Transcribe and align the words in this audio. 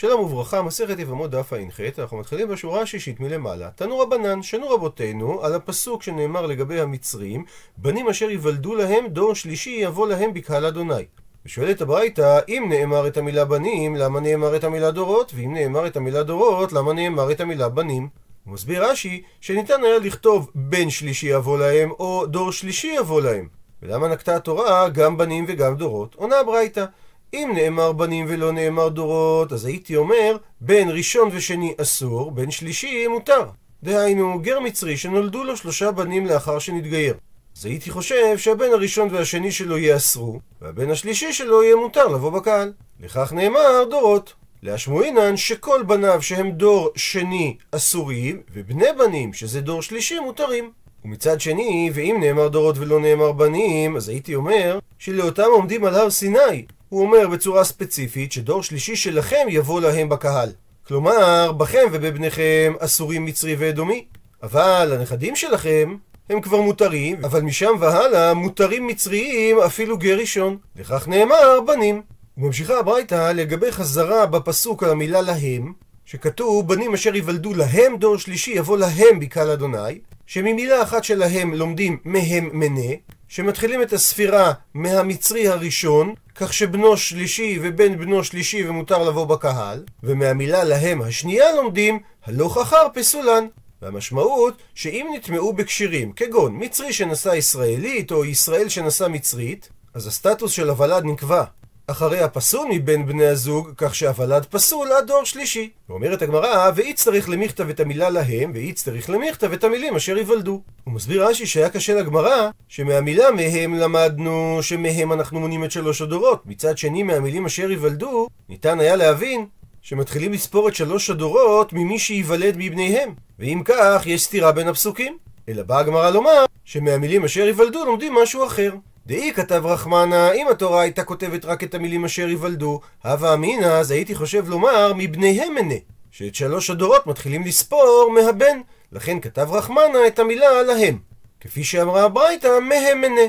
שלום 0.00 0.20
וברכה, 0.20 0.62
מסכת 0.62 0.98
יבמות 0.98 1.30
דף 1.30 1.52
ע"ח, 1.52 1.80
אנחנו 1.98 2.16
מתחילים 2.16 2.48
בשורה 2.48 2.80
השישית 2.80 3.20
מלמעלה. 3.20 3.70
תנו 3.70 3.98
רבנן, 3.98 4.42
שנו 4.42 4.68
רבותינו, 4.70 5.44
על 5.44 5.54
הפסוק 5.54 6.02
שנאמר 6.02 6.46
לגבי 6.46 6.80
המצרים, 6.80 7.44
בנים 7.76 8.08
אשר 8.08 8.30
יוולדו 8.30 8.74
להם, 8.74 9.06
דור 9.08 9.34
שלישי 9.34 9.70
יבוא 9.70 10.08
להם 10.08 10.34
בקהל 10.34 10.66
אדוני. 10.66 11.04
ושואלת 11.46 11.80
הברייתא, 11.80 12.38
אם 12.48 12.66
נאמר 12.68 13.06
את 13.06 13.16
המילה 13.16 13.44
בנים, 13.44 13.96
למה 13.96 14.20
נאמר 14.20 14.56
את 14.56 14.64
המילה 14.64 14.90
דורות? 14.90 15.32
ואם 15.34 15.54
נאמר 15.54 15.86
את 15.86 15.96
המילה 15.96 16.22
דורות, 16.22 16.72
למה 16.72 16.92
נאמר 16.92 17.30
את 17.30 17.40
המילה 17.40 17.68
בנים? 17.68 18.08
הוא 18.44 18.54
מסביר 18.54 18.84
רש"י, 18.90 19.22
שניתן 19.40 19.84
היה 19.84 19.98
לכתוב 19.98 20.50
בן 20.54 20.90
שלישי 20.90 21.26
יבוא 21.26 21.58
להם, 21.58 21.90
או 21.90 22.26
דור 22.26 22.52
שלישי 22.52 22.94
יבוא 22.98 23.20
להם. 23.20 23.48
ולמה 23.82 24.08
נקטה 24.08 24.36
התורה 24.36 24.88
גם 24.88 25.16
בנים 25.16 25.44
וגם 25.48 25.76
דורות? 25.76 26.14
עונה 26.14 26.40
הברייתא. 26.40 26.84
אם 27.34 27.52
נאמר 27.54 27.92
בנים 27.92 28.26
ולא 28.28 28.52
נאמר 28.52 28.88
דורות, 28.88 29.52
אז 29.52 29.64
הייתי 29.64 29.96
אומר, 29.96 30.36
בין 30.60 30.90
ראשון 30.90 31.28
ושני 31.32 31.74
אסור, 31.80 32.30
בין 32.30 32.50
שלישי 32.50 33.06
מותר. 33.06 33.44
דהיינו, 33.82 34.38
גר 34.42 34.60
מצרי 34.60 34.96
שנולדו 34.96 35.44
לו 35.44 35.56
שלושה 35.56 35.90
בנים 35.90 36.26
לאחר 36.26 36.58
שנתגייר. 36.58 37.14
אז 37.58 37.66
הייתי 37.66 37.90
חושב 37.90 38.38
שהבן 38.38 38.72
הראשון 38.72 39.08
והשני 39.12 39.52
שלו 39.52 39.78
ייאסרו, 39.78 40.40
והבן 40.62 40.90
השלישי 40.90 41.32
שלו 41.32 41.62
יהיה 41.62 41.76
מותר 41.76 42.06
לבוא 42.06 42.30
בקהל. 42.30 42.72
לכך 43.00 43.32
נאמר 43.32 43.84
דורות. 43.90 44.32
להשמועינן 44.62 45.36
שכל 45.36 45.82
בניו 45.82 46.22
שהם 46.22 46.50
דור 46.50 46.90
שני 46.96 47.56
אסורים, 47.72 48.42
ובני 48.52 48.86
בנים 48.98 49.32
שזה 49.32 49.60
דור 49.60 49.82
שלישי 49.82 50.18
מותרים. 50.18 50.70
ומצד 51.04 51.40
שני, 51.40 51.90
ואם 51.94 52.16
נאמר 52.20 52.48
דורות 52.48 52.78
ולא 52.78 53.00
נאמר 53.00 53.32
בנים, 53.32 53.96
אז 53.96 54.08
הייתי 54.08 54.34
אומר 54.34 54.78
שלאותם 54.98 55.48
עומדים 55.52 55.84
על 55.84 55.94
הר 55.94 56.10
סיני, 56.10 56.64
הוא 56.88 57.02
אומר 57.02 57.28
בצורה 57.28 57.64
ספציפית 57.64 58.32
שדור 58.32 58.62
שלישי 58.62 58.96
שלכם 58.96 59.46
יבוא 59.48 59.80
להם 59.80 60.08
בקהל. 60.08 60.52
כלומר, 60.86 61.52
בכם 61.52 61.84
ובבניכם 61.92 62.72
אסורים 62.78 63.24
מצרי 63.24 63.56
ואדומי. 63.58 64.04
אבל 64.42 64.92
הנכדים 64.98 65.36
שלכם 65.36 65.96
הם 66.30 66.40
כבר 66.40 66.60
מותרים, 66.60 67.24
אבל 67.24 67.40
משם 67.40 67.70
והלאה 67.80 68.34
מותרים 68.34 68.86
מצריים 68.86 69.58
אפילו 69.58 69.98
גר 69.98 70.18
ראשון. 70.18 70.56
לכך 70.76 71.08
נאמר 71.08 71.60
בנים. 71.66 72.02
וממשיכה 72.38 72.78
הברייתא 72.78 73.32
לגבי 73.32 73.72
חזרה 73.72 74.26
בפסוק 74.26 74.82
על 74.82 74.90
המילה 74.90 75.20
להם, 75.20 75.72
שכתוב 76.04 76.68
בנים 76.68 76.94
אשר 76.94 77.16
יוולדו 77.16 77.54
להם 77.54 77.96
דור 77.96 78.16
שלישי 78.16 78.50
יבוא 78.50 78.78
להם 78.78 79.20
בקהל 79.20 79.50
אדוני, 79.50 79.98
שממילה 80.26 80.82
אחת 80.82 81.04
שלהם 81.04 81.54
לומדים 81.54 81.98
מהם 82.04 82.50
מנה, 82.52 82.94
שמתחילים 83.28 83.82
את 83.82 83.92
הספירה 83.92 84.52
מהמצרי 84.74 85.48
הראשון, 85.48 86.14
כך 86.40 86.52
שבנו 86.52 86.96
שלישי 86.96 87.58
ובן 87.62 87.98
בנו 87.98 88.24
שלישי 88.24 88.68
ומותר 88.68 89.08
לבוא 89.08 89.24
בקהל, 89.24 89.84
ומהמילה 90.02 90.64
להם 90.64 91.02
השנייה 91.02 91.52
לומדים 91.56 91.98
הלוך 92.24 92.58
אחר 92.58 92.86
פסולן. 92.94 93.46
והמשמעות 93.82 94.62
שאם 94.74 95.06
נטמעו 95.16 95.52
בקשירים, 95.52 96.12
כגון 96.12 96.56
מצרי 96.58 96.92
שנשא 96.92 97.28
ישראלית 97.28 98.10
או 98.10 98.24
ישראל 98.24 98.68
שנשא 98.68 99.06
מצרית, 99.10 99.68
אז 99.94 100.06
הסטטוס 100.06 100.52
של 100.52 100.70
הוולד 100.70 101.04
נקבע 101.04 101.44
אחרי 101.90 102.20
הפסול 102.20 102.68
מבין 102.70 103.06
בני 103.06 103.26
הזוג, 103.26 103.70
כך 103.76 103.94
שהוולד 103.94 104.44
פסול 104.44 104.92
עד 104.92 105.06
דור 105.06 105.24
שלישי. 105.24 105.70
ואומרת 105.88 106.22
הגמרא, 106.22 106.70
ואיץ 106.74 107.02
צריך 107.02 107.28
למכתב 107.28 107.68
את 107.68 107.80
המילה 107.80 108.10
להם, 108.10 108.50
ואיץ 108.54 108.84
צריך 108.84 109.10
למכתב 109.10 109.52
את 109.52 109.64
המילים 109.64 109.96
אשר 109.96 110.16
ייוולדו. 110.16 110.62
הוא 110.84 110.94
מסביר 110.94 111.26
רש"י 111.26 111.46
שהיה 111.46 111.68
קשה 111.68 111.94
לגמרא, 111.94 112.50
שמהמילה 112.68 113.30
מהם 113.30 113.74
למדנו 113.74 114.58
שמהם 114.60 115.12
אנחנו 115.12 115.40
מונים 115.40 115.64
את 115.64 115.70
שלוש 115.70 116.02
הדורות. 116.02 116.42
מצד 116.46 116.78
שני, 116.78 117.02
מהמילים 117.02 117.46
אשר 117.46 117.70
ייוולדו, 117.70 118.28
ניתן 118.48 118.80
היה 118.80 118.96
להבין 118.96 119.46
שמתחילים 119.82 120.32
לספור 120.32 120.68
את 120.68 120.74
שלוש 120.74 121.10
הדורות 121.10 121.72
ממי 121.72 121.98
שייוולד 121.98 122.54
מבניהם. 122.58 123.14
ואם 123.38 123.62
כך, 123.64 124.02
יש 124.06 124.24
סתירה 124.24 124.52
בין 124.52 124.68
הפסוקים. 124.68 125.18
אלא 125.48 125.62
באה 125.62 125.78
הגמרא 125.78 126.10
לומר 126.10 126.44
שמהמילים 126.64 127.24
אשר 127.24 127.40
ייוולדו 127.46 127.84
לומדים 127.84 128.14
משהו 128.14 128.46
אחר. 128.46 128.72
דאי 129.08 129.32
כתב 129.34 129.62
רחמנה, 129.66 130.32
אם 130.32 130.48
התורה 130.48 130.82
הייתה 130.82 131.04
כותבת 131.04 131.44
רק 131.44 131.64
את 131.64 131.74
המילים 131.74 132.04
אשר 132.04 132.28
ייוולדו, 132.28 132.80
הווה 133.04 133.34
אמינא, 133.34 133.64
אז 133.64 133.90
הייתי 133.90 134.14
חושב 134.14 134.48
לומר 134.48 134.92
מבניהם 134.96 135.54
מנה, 135.54 135.74
שאת 136.10 136.34
שלוש 136.34 136.70
הדורות 136.70 137.06
מתחילים 137.06 137.44
לספור 137.44 138.10
מהבן, 138.14 138.60
לכן 138.92 139.20
כתב 139.20 139.48
רחמנה 139.50 140.06
את 140.06 140.18
המילה 140.18 140.62
להם. 140.62 140.98
כפי 141.40 141.64
שאמרה 141.64 142.04
הברייתא, 142.04 142.58
מהם 142.60 143.00
מנה. 143.00 143.20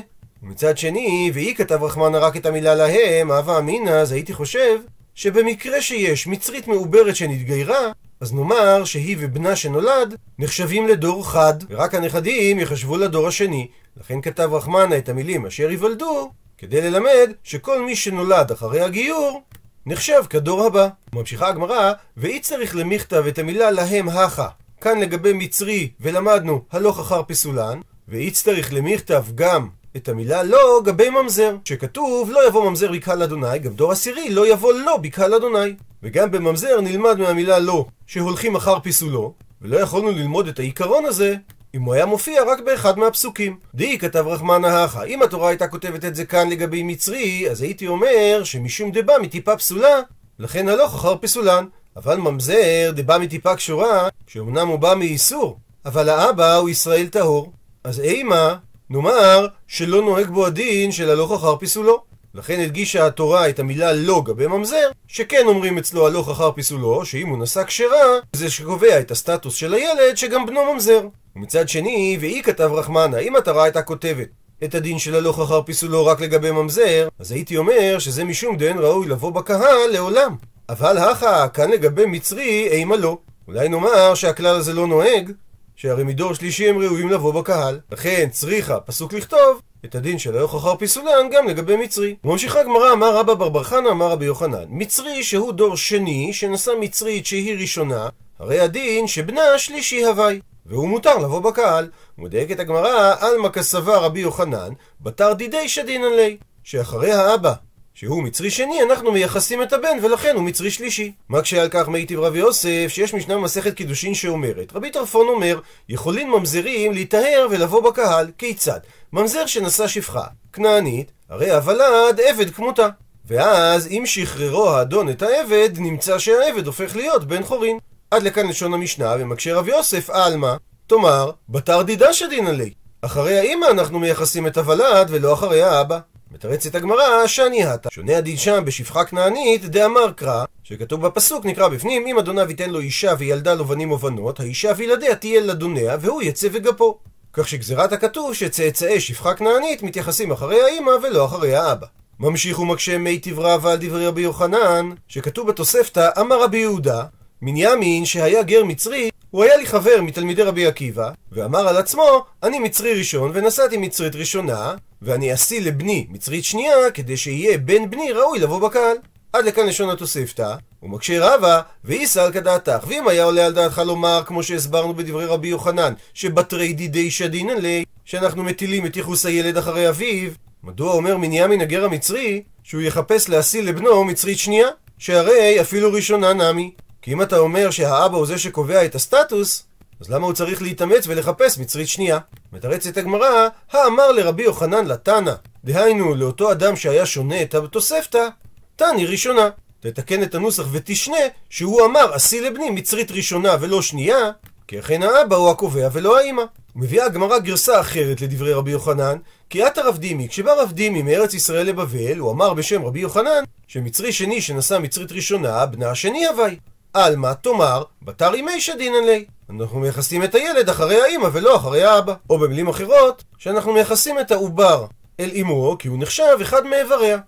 ומצד 0.42 0.78
שני, 0.78 1.30
ואי 1.34 1.54
כתב 1.54 1.82
רחמנה 1.82 2.18
רק 2.18 2.36
את 2.36 2.46
המילה 2.46 2.74
להם, 2.74 3.30
הווה 3.30 3.58
אמינא, 3.58 3.90
אז 3.90 4.12
הייתי 4.12 4.32
חושב 4.32 4.80
שבמקרה 5.14 5.82
שיש 5.82 6.26
מצרית 6.26 6.68
מעוברת 6.68 7.16
שנתגיירה, 7.16 7.92
אז 8.20 8.32
נאמר 8.34 8.84
שהיא 8.84 9.16
ובנה 9.20 9.56
שנולד 9.56 10.16
נחשבים 10.38 10.88
לדור 10.88 11.28
חד, 11.28 11.54
ורק 11.70 11.94
הנכדים 11.94 12.58
יחשבו 12.58 12.96
לדור 12.96 13.28
השני. 13.28 13.68
לכן 13.96 14.20
כתב 14.20 14.48
רחמנה 14.52 14.98
את 14.98 15.08
המילים 15.08 15.46
אשר 15.46 15.70
ייוולדו, 15.70 16.30
כדי 16.58 16.80
ללמד 16.80 17.32
שכל 17.44 17.82
מי 17.82 17.96
שנולד 17.96 18.50
אחרי 18.50 18.80
הגיור 18.80 19.42
נחשב 19.86 20.22
כדור 20.30 20.64
הבא. 20.64 20.88
ממשיכה 21.14 21.48
הגמרא, 21.48 21.92
ואי 22.16 22.40
צריך 22.40 22.76
למכתב 22.76 23.24
את 23.28 23.38
המילה 23.38 23.70
להם 23.70 24.08
הכה. 24.08 24.48
כאן 24.80 25.00
לגבי 25.00 25.32
מצרי, 25.32 25.90
ולמדנו 26.00 26.62
הלוך 26.72 27.00
אחר 27.00 27.22
פסולן, 27.22 27.80
ואי 28.08 28.30
צריך 28.30 28.72
למכתב 28.72 29.24
גם 29.34 29.68
את 29.96 30.08
המילה 30.08 30.42
לא 30.42 30.80
גבי 30.84 31.10
ממזר, 31.10 31.56
שכתוב 31.64 32.30
לא 32.30 32.48
יבוא 32.48 32.70
ממזר 32.70 32.92
בקהל 32.92 33.22
אדוני, 33.22 33.58
גם 33.58 33.74
דור 33.74 33.92
עשירי 33.92 34.30
לא 34.30 34.52
יבוא 34.52 34.72
לא 34.72 34.96
בקהל 34.96 35.34
אדוני. 35.34 35.74
וגם 36.02 36.30
בממזר 36.30 36.80
נלמד 36.80 37.18
מהמילה 37.18 37.58
לא, 37.58 37.86
שהולכים 38.12 38.56
אחר 38.56 38.80
פיסולו, 38.80 39.34
ולא 39.62 39.76
יכולנו 39.76 40.10
ללמוד 40.10 40.48
את 40.48 40.58
העיקרון 40.58 41.04
הזה 41.04 41.34
אם 41.74 41.82
הוא 41.82 41.94
היה 41.94 42.06
מופיע 42.06 42.42
רק 42.46 42.60
באחד 42.60 42.98
מהפסוקים. 42.98 43.58
די 43.74 43.98
כתב 43.98 44.24
רחמנא 44.26 44.66
הכא, 44.66 45.04
אם 45.04 45.22
התורה 45.22 45.48
הייתה 45.48 45.68
כותבת 45.68 46.04
את 46.04 46.14
זה 46.14 46.24
כאן 46.24 46.48
לגבי 46.48 46.82
מצרי, 46.82 47.50
אז 47.50 47.62
הייתי 47.62 47.86
אומר 47.86 48.40
שמשום 48.44 48.90
דבא 48.92 49.12
מטיפה 49.22 49.56
פסולה, 49.56 50.00
לכן 50.38 50.68
הלוך 50.68 50.94
אחר 50.94 51.16
פסולן. 51.20 51.64
אבל 51.96 52.16
ממזר 52.16 52.90
דבא 52.94 53.18
מטיפה 53.18 53.56
קשורה, 53.56 54.08
שאומנם 54.26 54.68
הוא 54.68 54.78
בא 54.78 54.94
מאיסור, 54.94 55.58
אבל 55.86 56.08
האבא 56.08 56.54
הוא 56.54 56.68
ישראל 56.68 57.06
טהור. 57.06 57.52
אז 57.84 58.00
אימה, 58.00 58.56
נאמר 58.90 59.46
שלא 59.68 60.02
נוהג 60.02 60.26
בו 60.26 60.46
הדין 60.46 60.92
של 60.92 61.10
הלוך 61.10 61.32
אחר 61.32 61.56
פיסולו. 61.56 62.09
לכן 62.34 62.60
הדגישה 62.60 63.06
התורה 63.06 63.48
את 63.48 63.58
המילה 63.58 63.92
לא 63.92 64.22
גבי 64.24 64.46
ממזר, 64.46 64.90
שכן 65.08 65.42
אומרים 65.46 65.78
אצלו 65.78 66.06
הלוך 66.06 66.28
אחר 66.28 66.52
פיסולו, 66.52 67.04
שאם 67.04 67.28
הוא 67.28 67.38
נשא 67.38 67.64
כשרה, 67.64 68.18
זה 68.32 68.50
שקובע 68.50 69.00
את 69.00 69.10
הסטטוס 69.10 69.54
של 69.54 69.74
הילד 69.74 70.16
שגם 70.16 70.46
בנו 70.46 70.72
ממזר. 70.72 71.00
ומצד 71.36 71.68
שני, 71.68 72.18
ואי 72.20 72.42
כתב 72.44 72.70
רחמנה, 72.72 73.18
אם 73.18 73.36
התורה 73.36 73.64
הייתה 73.64 73.82
כותבת 73.82 74.28
את 74.64 74.74
הדין 74.74 74.98
של 74.98 75.14
הלוך 75.14 75.40
אחר 75.40 75.62
פיסולו 75.62 76.06
רק 76.06 76.20
לגבי 76.20 76.50
ממזר, 76.50 77.08
אז 77.18 77.32
הייתי 77.32 77.56
אומר 77.56 77.98
שזה 77.98 78.24
משום 78.24 78.56
דין 78.56 78.78
ראוי 78.78 79.08
לבוא 79.08 79.30
בקהל 79.30 79.90
לעולם. 79.92 80.36
אבל 80.68 80.98
הכה, 80.98 81.48
כאן 81.48 81.70
לגבי 81.70 82.06
מצרי, 82.06 82.68
אימה 82.70 82.96
לא. 82.96 83.18
אולי 83.48 83.68
נאמר 83.68 84.14
שהכלל 84.14 84.56
הזה 84.56 84.72
לא 84.72 84.86
נוהג, 84.86 85.32
שהרי 85.76 86.04
מדור 86.04 86.34
שלישי 86.34 86.68
הם 86.68 86.78
ראויים 86.78 87.10
לבוא 87.10 87.34
בקהל. 87.34 87.80
לכן 87.92 88.28
צריכה 88.30 88.80
פסוק 88.80 89.12
לכתוב 89.12 89.60
את 89.84 89.94
הדין 89.94 90.18
של 90.18 90.36
הלוך 90.36 90.54
אחר 90.54 90.76
פיסולן 90.76 91.30
גם 91.32 91.48
לגבי 91.48 91.76
מצרי. 91.76 92.16
וממשיכה 92.24 92.60
הגמרא, 92.60 92.92
אמר 92.92 93.16
רבא 93.16 93.34
בר 93.34 93.48
בר 93.48 93.90
אמר 93.90 94.10
רבי 94.10 94.24
יוחנן, 94.24 94.64
מצרי 94.68 95.22
שהוא 95.22 95.52
דור 95.52 95.76
שני, 95.76 96.32
שנשא 96.32 96.70
מצרית 96.80 97.26
שהיא 97.26 97.58
ראשונה, 97.58 98.08
הרי 98.38 98.60
הדין 98.60 99.06
שבנה 99.06 99.58
שלישי 99.58 100.04
הווי. 100.04 100.40
והוא 100.66 100.88
מותר 100.88 101.18
לבוא 101.18 101.40
בקהל. 101.40 101.90
ומדייקת 102.18 102.60
הגמרא, 102.60 103.14
עלמא 103.20 103.48
כסבה 103.48 103.98
רבי 103.98 104.20
יוחנן, 104.20 104.72
בתר 105.00 105.32
דידי 105.32 105.68
שדינן 105.68 106.12
ליה. 106.16 106.36
שאחרי 106.64 107.12
האבא, 107.12 107.54
שהוא 107.94 108.22
מצרי 108.22 108.50
שני, 108.50 108.82
אנחנו 108.82 109.12
מייחסים 109.12 109.62
את 109.62 109.72
הבן, 109.72 109.98
ולכן 110.02 110.36
הוא 110.36 110.44
מצרי 110.44 110.70
שלישי. 110.70 111.12
מה 111.28 111.42
כשעל 111.42 111.68
כך 111.70 111.88
מיטיב 111.88 112.20
רבי 112.20 112.38
יוסף, 112.38 112.86
שיש 112.88 113.14
משנה 113.14 113.34
במסכת 113.34 113.74
קידושין 113.74 114.14
שאומרת, 114.14 114.72
רבי 114.74 114.90
טרפון 114.90 115.28
אומר, 115.28 115.60
יכולים 115.88 116.30
ממזרים 116.30 116.92
להיטהר 116.92 117.46
ולבוא 117.50 117.90
בקהל, 117.90 118.30
כיצד? 118.38 118.80
ממזר 119.12 119.46
שנשא 119.46 119.86
שפחה, 119.86 120.24
כנענית, 120.52 121.12
הרי 121.28 121.50
הוולד 121.50 122.20
עבד 122.20 122.50
כמותה. 122.50 122.88
ואז 123.24 123.86
אם 123.86 124.02
שחררו 124.06 124.70
האדון 124.70 125.08
את 125.08 125.22
העבד, 125.22 125.70
נמצא 125.76 126.18
שהעבד 126.18 126.66
הופך 126.66 126.96
להיות 126.96 127.24
בן 127.24 127.42
חורין. 127.42 127.78
עד 128.10 128.22
לכאן 128.22 128.48
לשון 128.48 128.74
המשנה, 128.74 129.14
ומקשה 129.18 129.54
רב 129.54 129.68
יוסף, 129.68 130.10
עלמא, 130.10 130.54
תאמר, 130.86 131.30
בתר 131.48 131.82
דידה 131.82 132.12
שדינא 132.12 132.50
ליה. 132.50 132.70
אחרי 133.02 133.38
האמא 133.38 133.66
אנחנו 133.66 133.98
מייחסים 133.98 134.46
את 134.46 134.58
הוולד 134.58 135.06
ולא 135.10 135.34
אחרי 135.34 135.62
האבא. 135.62 135.98
מתרצת 136.30 136.74
הגמרא, 136.74 137.26
שאני 137.26 137.64
הטה. 137.64 137.88
שונה 137.92 138.16
הדין 138.16 138.36
שם 138.36 138.62
בשפחה 138.64 139.04
כנענית, 139.04 139.64
דאמר 139.64 140.12
קרא, 140.12 140.44
שכתוב 140.64 141.06
בפסוק, 141.06 141.46
נקרא 141.46 141.68
בפנים, 141.68 142.06
אם 142.06 142.18
אדוניו 142.18 142.50
ייתן 142.50 142.70
לו 142.70 142.80
אישה 142.80 143.14
וילדה 143.18 143.54
לו 143.54 143.64
בנים 143.64 143.90
ובנות, 143.92 144.40
האישה 144.40 144.72
וילדיה 144.76 145.16
תהיה 145.16 145.40
לדוניה, 145.40 145.96
והוא 146.00 146.22
יצא 146.22 146.48
וגפו. 146.52 146.98
כך 147.32 147.48
שגזירת 147.48 147.92
הכתוב 147.92 148.34
שצאצאי 148.34 149.00
שפחה 149.00 149.34
כנענית 149.34 149.82
מתייחסים 149.82 150.30
אחרי 150.30 150.62
האמא 150.62 150.90
ולא 151.02 151.24
אחרי 151.24 151.54
האבא. 151.54 151.86
ממשיך 152.20 152.58
ומקשה 152.58 152.98
מי 152.98 153.18
תברא 153.18 153.56
ועל 153.62 153.78
דברי 153.80 154.06
רבי 154.06 154.20
יוחנן, 154.20 154.90
שכתוב 155.08 155.48
בתוספתא, 155.48 156.08
אמר 156.20 156.42
רבי 156.42 156.58
יהודה, 156.58 157.04
מנימין 157.42 158.04
שהיה 158.04 158.42
גר 158.42 158.64
מצרי, 158.64 159.09
הוא 159.30 159.44
היה 159.44 159.56
לי 159.56 159.66
חבר 159.66 160.02
מתלמידי 160.02 160.42
רבי 160.42 160.66
עקיבא, 160.66 161.10
ואמר 161.32 161.68
על 161.68 161.76
עצמו, 161.76 162.24
אני 162.42 162.58
מצרי 162.58 162.98
ראשון 162.98 163.30
ונשאתי 163.34 163.76
מצרית 163.76 164.16
ראשונה, 164.16 164.74
ואני 165.02 165.34
אשיא 165.34 165.60
לבני 165.60 166.06
מצרית 166.10 166.44
שנייה, 166.44 166.90
כדי 166.94 167.16
שיהיה 167.16 167.58
בן 167.58 167.90
בני 167.90 168.12
ראוי 168.12 168.38
לבוא 168.38 168.68
בקהל. 168.68 168.96
עד 169.32 169.44
לכאן 169.44 169.66
לשון 169.66 169.90
התוספתא, 169.90 170.54
ומקשה 170.82 171.34
רבה, 171.34 171.60
ואיסא 171.84 172.18
על 172.18 172.32
כדעתך. 172.32 172.84
ואם 172.88 173.08
היה 173.08 173.24
עולה 173.24 173.46
על 173.46 173.52
דעתך 173.52 173.78
לומר, 173.78 174.22
כמו 174.26 174.42
שהסברנו 174.42 174.94
בדברי 174.94 175.24
רבי 175.24 175.48
יוחנן, 175.48 175.92
שבתרי 176.14 176.72
דידי 176.72 177.10
שדינן 177.10 177.58
לי, 177.58 177.84
שאנחנו 178.04 178.44
מטילים 178.44 178.86
את 178.86 178.96
ייחוס 178.96 179.26
הילד 179.26 179.56
אחרי 179.56 179.88
אביו, 179.88 180.30
מדוע 180.64 180.92
אומר 180.92 181.16
מנימין 181.16 181.60
הגר 181.60 181.84
המצרי, 181.84 182.42
שהוא 182.62 182.82
יחפש 182.82 183.28
להשיא 183.28 183.62
לבנו 183.62 184.04
מצרית 184.04 184.38
שנייה? 184.38 184.68
שהרי 184.98 185.60
אפילו 185.60 185.92
ראשונה 185.92 186.32
נמי. 186.32 186.70
כי 187.02 187.12
אם 187.12 187.22
אתה 187.22 187.38
אומר 187.38 187.70
שהאבא 187.70 188.16
הוא 188.16 188.26
זה 188.26 188.38
שקובע 188.38 188.84
את 188.84 188.94
הסטטוס, 188.94 189.62
אז 190.00 190.10
למה 190.10 190.26
הוא 190.26 190.32
צריך 190.32 190.62
להתאמץ 190.62 191.04
ולחפש 191.06 191.58
מצרית 191.58 191.88
שנייה? 191.88 192.18
מתרצת 192.52 192.96
הגמרא, 192.96 193.48
האמר 193.72 194.12
לרבי 194.12 194.42
יוחנן 194.42 194.86
לתנא, 194.86 195.32
דהיינו 195.64 196.14
לאותו 196.14 196.52
אדם 196.52 196.76
שהיה 196.76 197.06
שונה 197.06 197.42
את 197.42 197.54
התוספתא, 197.54 198.28
תני 198.76 199.06
ראשונה. 199.06 199.48
תתקן 199.80 200.22
את 200.22 200.34
הנוסח 200.34 200.64
ותשנה 200.72 201.16
שהוא 201.50 201.84
אמר 201.84 202.14
עשי 202.14 202.40
לבני 202.40 202.70
מצרית 202.70 203.10
ראשונה 203.10 203.56
ולא 203.60 203.82
שנייה, 203.82 204.30
כי 204.68 204.78
אכן 204.78 205.02
האבא 205.02 205.36
הוא 205.36 205.50
הקובע 205.50 205.88
ולא 205.92 206.20
האמא. 206.20 206.42
מביאה 206.76 207.06
הגמרא 207.06 207.38
גרסה 207.38 207.80
אחרת 207.80 208.20
לדברי 208.20 208.52
רבי 208.52 208.70
יוחנן, 208.70 209.16
כי 209.50 209.66
את 209.66 209.78
הרב 209.78 209.98
דימי, 209.98 210.28
כשבא 210.28 210.52
רב 210.52 210.72
דימי 210.72 211.02
מארץ 211.02 211.34
ישראל 211.34 211.66
לבבל, 211.66 212.18
הוא 212.18 212.30
אמר 212.30 212.54
בשם 212.54 212.84
רבי 212.84 213.00
יוחנן, 213.00 213.44
שמצרי 213.68 214.12
שני 214.12 214.40
שנשא 214.40 214.78
מצרית 214.78 215.12
ראשונה, 215.12 215.66
בנה 215.66 215.90
השני 215.90 216.26
הווי. 216.26 216.56
עלמא 216.94 217.32
תאמר, 217.32 217.82
בתר 218.02 218.34
אימי 218.34 218.60
שדינן 218.60 219.04
לי. 219.06 219.24
אנחנו 219.50 219.78
מייחסים 219.78 220.24
את 220.24 220.34
הילד 220.34 220.68
אחרי 220.68 221.02
האמא 221.02 221.28
ולא 221.32 221.56
אחרי 221.56 221.84
האבא. 221.84 222.14
או 222.30 222.38
במילים 222.38 222.68
אחרות, 222.68 223.24
שאנחנו 223.38 223.72
מייחסים 223.72 224.18
את 224.18 224.30
העובר 224.30 224.86
אל 225.20 225.30
אמו, 225.40 225.76
כי 225.78 225.88
הוא 225.88 225.98
נחשב 226.00 226.38
אחד 226.42 226.66
מאיבריה. 226.66 227.18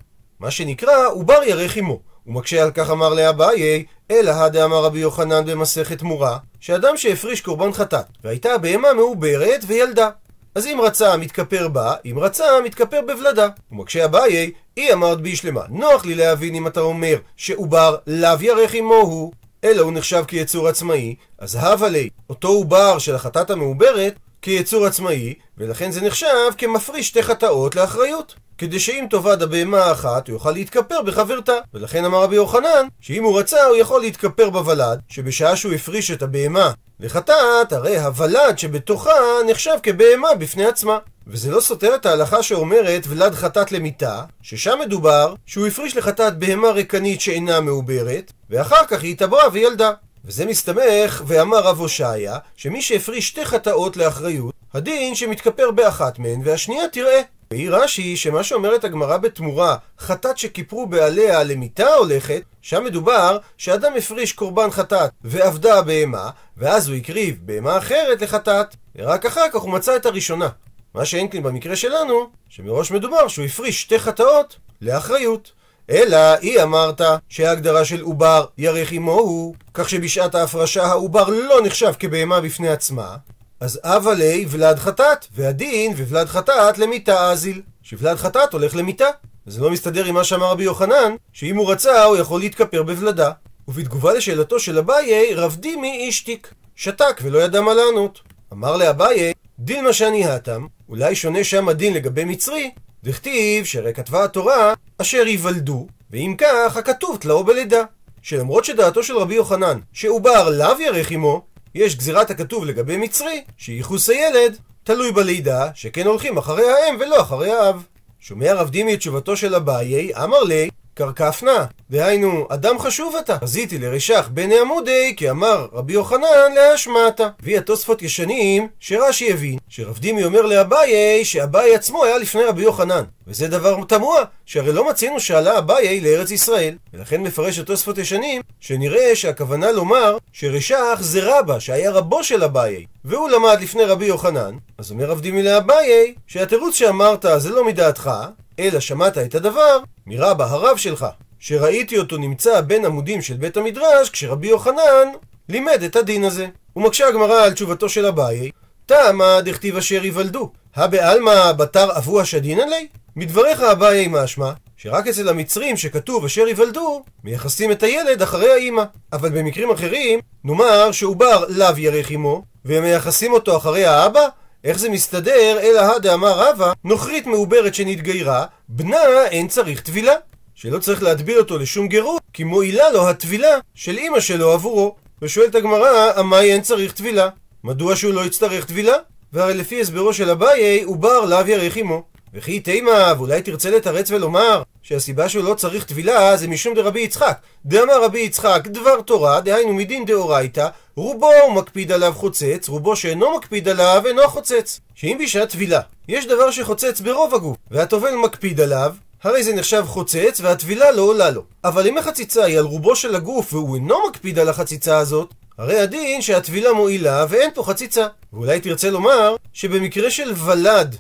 מה 0.41 0.51
שנקרא 0.51 1.09
עובר 1.09 1.43
ירך 1.45 1.79
אמו. 1.79 2.01
ומקשה 2.27 2.63
על 2.63 2.71
כך 2.71 2.91
אמר 2.91 3.15
לאביי, 3.15 3.85
אלא 4.11 4.31
הדאמר 4.31 4.85
רבי 4.85 4.99
יוחנן 4.99 5.45
במסכת 5.47 6.03
מורה, 6.03 6.39
שאדם 6.61 6.97
שהפריש 6.97 7.41
קורבן 7.41 7.73
חטאת, 7.73 8.07
והייתה 8.25 8.59
בהמה 8.59 8.93
מעוברת 8.93 9.61
וילדה. 9.67 10.11
אז 10.55 10.67
אם 10.67 10.81
רצה 10.83 11.17
מתכפר 11.17 11.69
בה, 11.69 11.95
אם 12.05 12.19
רצה 12.19 12.45
מתכפר 12.65 13.01
בוולדה. 13.07 13.49
ומקשה 13.73 14.05
אביי, 14.05 14.53
היא 14.77 14.93
אמרת 14.93 15.21
בישלמה, 15.21 15.63
נוח 15.69 16.05
לי 16.05 16.15
להבין 16.15 16.55
אם 16.55 16.67
אתה 16.67 16.81
אומר 16.81 17.17
שעובר 17.37 17.97
לאו 18.07 18.37
ירך 18.41 18.75
עמו 18.75 18.95
הוא, 18.95 19.33
אלא 19.65 19.83
הוא 19.83 19.93
נחשב 19.93 20.25
כיצור 20.29 20.69
עצמאי, 20.69 21.15
אז 21.39 21.55
הווה 21.57 21.89
לי, 21.89 22.09
אותו 22.31 22.49
עובר 22.49 22.99
של 22.99 23.15
החטאת 23.15 23.51
המעוברת, 23.51 24.15
כיצור 24.43 24.87
עצמאי, 24.87 25.35
ולכן 25.59 25.91
זה 25.91 26.01
נחשב 26.01 26.27
כמפריש 26.59 27.09
שתי 27.09 27.23
חטאות 27.23 27.77
לאחריות. 27.77 28.35
כדי 28.59 28.81
שאם 28.81 29.07
תאבד 29.11 29.43
הבהמה 29.43 29.85
האחת, 29.85 30.29
הוא 30.29 30.35
יוכל 30.35 30.51
להתכפר 30.51 31.03
בחברתה. 31.03 31.53
ולכן 31.75 32.05
אמר 32.05 32.23
רבי 32.23 32.37
יוחנן, 32.37 32.87
שאם 33.01 33.25
הוא 33.25 33.39
רצה, 33.39 33.65
הוא 33.65 33.77
יכול 33.77 34.01
להתכפר 34.01 34.51
בוולד, 34.51 35.01
שבשעה 35.09 35.57
שהוא 35.57 35.73
הפריש 35.73 36.11
את 36.11 36.23
הבהמה 36.23 36.73
לחטאת, 37.01 37.73
הרי 37.73 37.99
הוולד 37.99 38.59
שבתוכה 38.59 39.13
נחשב 39.49 39.75
כבהמה 39.83 40.35
בפני 40.39 40.67
עצמה. 40.67 40.99
וזה 41.27 41.51
לא 41.51 41.61
סותר 41.61 41.95
את 41.95 42.07
ההלכה 42.07 42.43
שאומרת 42.43 43.05
ולד 43.09 43.35
חטאת 43.35 43.73
למיתה, 43.73 44.23
ששם 44.43 44.79
מדובר 44.81 45.35
שהוא 45.47 45.67
הפריש 45.67 45.97
לחטאת 45.97 46.39
בהמה 46.39 46.71
ריקנית 46.71 47.21
שאינה 47.21 47.61
מעוברת, 47.61 48.33
ואחר 48.51 48.87
כך 48.87 49.03
היא 49.03 49.13
התעברה 49.13 49.43
וילדה. 49.53 49.93
וזה 50.25 50.47
מסתמך, 50.47 51.23
ואמר 51.27 51.59
רב 51.59 51.81
הושעיה, 51.81 52.39
שמי 52.57 52.83
שהפריש 52.83 53.29
שתי 53.29 53.45
חטאות 53.45 53.97
לאחריות, 53.97 54.55
הדין 54.75 55.15
שמתכפר 55.15 55.71
באחת 55.71 56.19
מהן, 56.19 56.41
והשנייה 56.45 56.89
תראה. 56.89 57.21
והיא 57.51 57.71
רש"י, 57.71 58.17
שמה 58.17 58.45
שאומרת 58.45 58.85
הגמרא 58.85 59.17
בתמורה, 59.17 59.77
חטאת 59.99 60.39
שכיפרו 60.39 60.87
בעליה 60.87 61.43
למיתה 61.43 61.95
הולכת, 61.95 62.43
שם 62.63 62.85
מדובר 62.85 63.39
שאדם 63.59 63.93
הפריש 63.99 64.33
קורבן 64.33 64.71
חטאת 64.71 65.11
ועבדה 65.23 65.79
הבהמה, 65.79 66.31
ואז 66.57 66.89
הוא 66.89 66.97
הקריב 66.97 67.39
בהמה 67.43 67.79
אחרת 67.79 68.23
לחטאת, 68.23 68.77
ורק 68.97 69.27
אחר 69.27 69.47
כך 69.53 69.61
הוא 69.61 69.71
מצא 69.71 69.97
את 69.97 70.07
הראשונה. 70.07 70.49
מה 70.95 71.05
שאין 71.05 71.29
כן 71.31 71.43
במקרה 71.43 71.77
שלנו, 71.77 72.31
שמראש 72.49 72.91
מדובר 72.91 73.29
שהוא 73.29 73.45
הפריש 73.45 73.83
שתי 73.83 73.99
חטאות 73.99 74.57
לאחריות. 74.83 75.53
אלא 75.91 76.19
היא 76.41 76.63
אמרת 76.63 77.01
שההגדרה 77.29 77.85
של 77.85 78.01
עובר 78.01 78.45
ירך 78.59 78.93
עמו 78.93 79.13
הוא, 79.13 79.55
כך 79.75 79.89
שבשעת 79.89 80.35
ההפרשה 80.35 80.85
העובר 80.87 81.29
לא 81.29 81.61
נחשב 81.65 81.93
כבהמה 81.99 82.41
בפני 82.41 82.69
עצמה, 82.69 83.17
אז 83.61 83.81
אבה 83.83 84.15
לי 84.15 84.47
ולד 84.49 84.79
חטאת, 84.79 85.27
והדין 85.35 85.93
וולד 85.93 86.27
חטאת 86.27 86.79
למיתה 86.79 87.31
אזיל, 87.31 87.63
שוולד 87.83 88.17
חטאת 88.17 88.53
הולך 88.53 88.77
למיתה. 88.77 89.07
וזה 89.47 89.61
לא 89.61 89.71
מסתדר 89.71 90.05
עם 90.05 90.15
מה 90.15 90.25
שאמר 90.25 90.51
רבי 90.51 90.65
יוחנן, 90.65 91.15
שאם 91.33 91.57
הוא 91.57 91.73
רצה 91.73 92.05
הוא 92.05 92.17
יכול 92.17 92.41
להתכפר 92.41 92.83
בוולדה. 92.83 93.31
ובתגובה 93.69 94.13
לשאלתו 94.13 94.61
של 94.61 94.79
אביי, 94.79 95.35
רב 95.35 95.57
דימי 95.61 96.07
השתיק, 96.09 96.55
שתק 96.77 97.21
ולא 97.23 97.39
ידע 97.39 97.61
מה 97.61 97.75
לענות. 97.75 98.21
אמר 98.53 98.77
לאביי, 98.77 99.33
דילמה 99.59 99.93
שאני 99.93 100.25
התם, 100.25 100.67
אולי 100.89 101.15
שונה 101.15 101.45
שם 101.45 101.69
הדין 101.69 101.95
לגבי 101.95 102.25
מצרי, 102.25 102.71
דכתיב 103.05 103.65
שהרי 103.65 103.95
כתבה 103.95 104.25
התורה 104.25 104.75
אשר 104.99 105.27
ייוולדו, 105.27 105.87
ואם 106.11 106.35
כך 106.39 106.77
הכתוב 106.77 107.17
תלאו 107.17 107.45
בלידה. 107.45 107.83
שלמרות 108.23 108.65
שדעתו 108.65 109.03
של 109.03 109.17
רבי 109.17 109.35
יוחנן 109.35 109.79
שעובר 109.93 110.49
לאו 110.51 110.81
ירך 110.81 111.11
עמו, 111.11 111.45
יש 111.75 111.97
גזירת 111.97 112.31
הכתוב 112.31 112.65
לגבי 112.65 112.97
מצרי, 112.97 113.45
שייחוס 113.57 114.09
הילד 114.09 114.57
תלוי 114.85 115.13
בלידה, 115.13 115.69
שכן 115.75 116.07
הולכים 116.07 116.39
אחרי 116.39 116.65
האם 116.71 116.97
ולא 117.01 117.21
אחרי 117.21 117.53
האב. 117.53 117.85
שומע 118.21 118.55
רב 118.55 118.71
דימי 118.71 118.95
את 118.95 118.99
תשובתו 118.99 119.37
של 119.37 119.55
אביי, 119.55 120.15
אמר 120.15 120.43
לי, 120.43 120.71
קרקפנה, 120.95 121.65
דהיינו, 121.91 122.47
אדם 122.51 122.79
חשוב 122.79 123.17
אתה. 123.17 123.39
חזיתי 123.39 123.79
לרשך 123.79 124.29
בני 124.33 124.61
עמודי, 124.61 125.15
כי 125.17 125.31
אמר 125.31 125.67
רבי 125.73 125.93
יוחנן 125.93 126.53
להשמעתה. 126.55 127.29
הביא 127.41 127.59
התוספות 127.59 128.03
ישנים, 128.03 128.69
שרש"י 128.81 129.33
הבין, 129.33 129.59
שרב 129.69 129.99
דימי 129.99 130.25
אומר 130.25 130.43
לאביי, 130.43 131.25
שאביי 131.25 131.75
עצמו 131.75 132.05
היה 132.05 132.19
לפני 132.19 132.45
רבי 132.45 132.63
יוחנן. 132.63 133.05
וזה 133.27 133.49
דבר 133.49 133.85
תמוה, 133.89 134.25
שהרי 134.47 134.73
לא 134.73 134.91
מצינו 134.91 135.21
שעלה 135.21 135.59
אביי 135.59 136.01
לארץ 136.01 136.31
ישראל. 136.31 136.75
ולכן 136.95 137.23
מפרש 137.23 137.59
התוספות 137.59 137.99
ישנים, 137.99 138.43
שנראה 138.61 139.17
שהכוונה 139.17 139.73
לומר 139.73 140.17
שרשך 140.33 140.99
זה 141.01 141.21
רבא, 141.23 141.59
שהיה 141.59 141.91
רבו 141.91 142.25
של 142.25 142.45
אביי, 142.45 142.87
והוא 143.05 143.29
למד 143.29 143.59
לפני 143.61 143.85
רבי 143.85 144.07
יוחנן. 144.07 144.57
אז 144.79 144.91
אומר 144.91 145.05
רב 145.05 145.21
דימי 145.21 145.43
לאביי, 145.43 146.15
שהתירוץ 146.27 146.75
שאמרת 146.75 147.25
זה 147.37 147.51
לא 147.51 147.65
מדעתך, 147.65 148.11
אלא 148.59 148.81
שמעת 148.81 149.19
את 149.19 149.35
הדבר 149.35 149.79
מרבא 150.07 150.45
הרב 150.45 150.77
שלך, 150.77 151.07
שראיתי 151.39 151.99
אותו 151.99 152.17
נמצא 152.17 152.61
בין 152.61 152.85
עמודים 152.85 153.23
של 153.23 153.35
בית 153.35 153.57
המדרש 153.57 154.11
כשרבי 154.11 154.49
יוחנן 154.49 155.09
לימד 155.49 155.83
את 155.83 155.97
הדין 155.97 156.25
הזה. 156.25 156.47
ומקשה 156.77 157.09
הגמרא 157.09 157.43
על 157.45 157.53
תשובתו 157.53 157.89
של 157.89 158.07
אביי, 158.07 158.51
תמה 158.87 159.41
דכתיב 159.41 159.77
אשר 159.77 160.05
ייוולדו, 160.05 160.53
הבעלמא 160.77 161.53
בתר 161.53 161.99
אבו 161.99 162.21
השדינן 162.21 162.69
לי? 162.69 162.89
מדבריך 163.17 163.61
אביי 163.61 164.09
משמע 164.11 164.53
שרק 164.77 165.07
אצל 165.07 165.29
המצרים 165.29 165.77
שכתוב 165.77 166.25
אשר 166.25 166.49
ייוולדו, 166.49 167.03
מייחסים 167.25 167.73
את 167.73 167.83
הילד 167.83 168.23
אחרי 168.23 168.53
האימא. 168.53 168.85
אבל 169.13 169.29
במקרים 169.29 169.71
אחרים, 169.71 170.21
נאמר 170.45 170.93
שעובר 170.93 171.45
לאו 171.49 171.79
ירך 171.79 172.11
עמו, 172.11 172.43
ומייחסים 172.65 173.33
אותו 173.33 173.57
אחרי 173.57 173.85
האבא, 173.85 174.29
איך 174.65 174.79
זה 174.79 174.89
מסתדר? 174.89 175.59
אלא 175.63 175.81
הדאמר 175.81 176.33
רבא, 176.33 176.73
נוכרית 176.85 177.27
מעוברת 177.27 177.75
שנתגיירה, 177.75 178.47
בנה 178.69 179.27
אין 179.27 179.49
צריך 179.49 179.81
טבילה. 179.81 180.13
שלא 180.55 180.79
צריך 180.79 181.03
להטביל 181.03 181.39
אותו 181.39 181.59
לשום 181.59 181.89
גירות, 181.89 182.23
כי 182.33 182.45
מועילה 182.45 182.91
לו 182.91 183.09
הטבילה 183.09 183.59
של 183.75 183.99
אמא 183.99 184.21
שלו 184.21 184.53
עבורו. 184.53 184.97
ושואלת 185.23 185.55
הגמרא, 185.55 186.13
עמאי 186.17 186.53
אין 186.53 186.61
צריך 186.61 186.93
טבילה. 186.93 187.29
מדוע 187.65 187.97
שהוא 187.97 188.15
לא 188.15 188.25
יצטרך 188.25 188.65
טבילה? 188.65 188.95
והרי 189.33 189.55
לפי 189.55 189.81
הסברו 189.81 190.13
של 190.13 190.31
אביי, 190.31 190.83
עובר 190.83 191.25
לאו 191.25 191.49
ירך 191.49 191.77
עמו. 191.77 192.03
וכי 192.35 192.61
תימה, 192.61 193.13
ואולי 193.17 193.43
תרצה 193.43 193.71
לתרץ 193.71 194.11
ולומר 194.11 194.63
שהסיבה 194.83 195.29
שהוא 195.29 195.45
לא 195.45 195.55
צריך 195.55 195.85
טבילה 195.85 196.37
זה 196.37 196.49
משום 196.49 196.75
דרבי 196.75 197.01
יצחק. 197.01 197.39
דאמר 197.67 198.05
רבי 198.05 198.21
יצחק 198.21 198.67
דבר 198.67 199.01
תורה, 199.01 199.41
דהיינו 199.41 199.73
מדין 199.73 200.05
דאורייתא, 200.05 200.69
רובו 200.97 201.33
הוא 201.43 201.53
מקפיד 201.53 201.93
עליו 201.93 202.13
חוצץ, 202.17 202.69
רובו 202.69 202.97
שאינו 202.97 203.37
מקפיד 203.37 203.69
עליו 203.69 204.03
אינו 204.07 204.29
חוצץ. 204.29 204.81
שאם 204.95 205.19
בשעת 205.23 205.49
טבילה 205.49 205.81
יש 206.09 206.27
דבר 206.27 206.51
שחוצץ 206.51 207.01
ברוב 207.01 207.35
הגוף, 207.35 207.57
והטובל 207.71 208.15
מקפיד 208.15 208.61
עליו, 208.61 208.95
הרי 209.23 209.45
זה 209.45 209.55
נחשב 209.55 209.85
חוצץ 209.87 210.41
והטבילה 210.41 210.91
לא 210.91 211.03
עולה 211.03 211.31
לו. 211.31 211.45
אבל 211.65 211.87
אם 211.87 211.99
החציצה 211.99 212.45
היא 212.45 212.59
על 212.59 212.65
רובו 212.65 212.97
של 212.97 213.15
הגוף 213.15 213.55
והוא 213.55 213.75
אינו 213.75 213.99
מקפיד 214.09 214.39
על 214.39 214.49
החציצה 214.49 214.99
הזאת, 214.99 215.35
הרי 215.59 215.81
הדין 215.81 216.23
שהטבילה 216.23 216.73
מועילה 216.73 217.27
ואין 217.29 217.51
פה 217.55 217.63
חציצה. 217.63 218.07
ואולי 218.33 218.61
תרצה 218.61 218.91
לומר 218.91 219.37
שבמקרה 219.53 220.11
של 220.11 220.33
ולד 220.47 220.97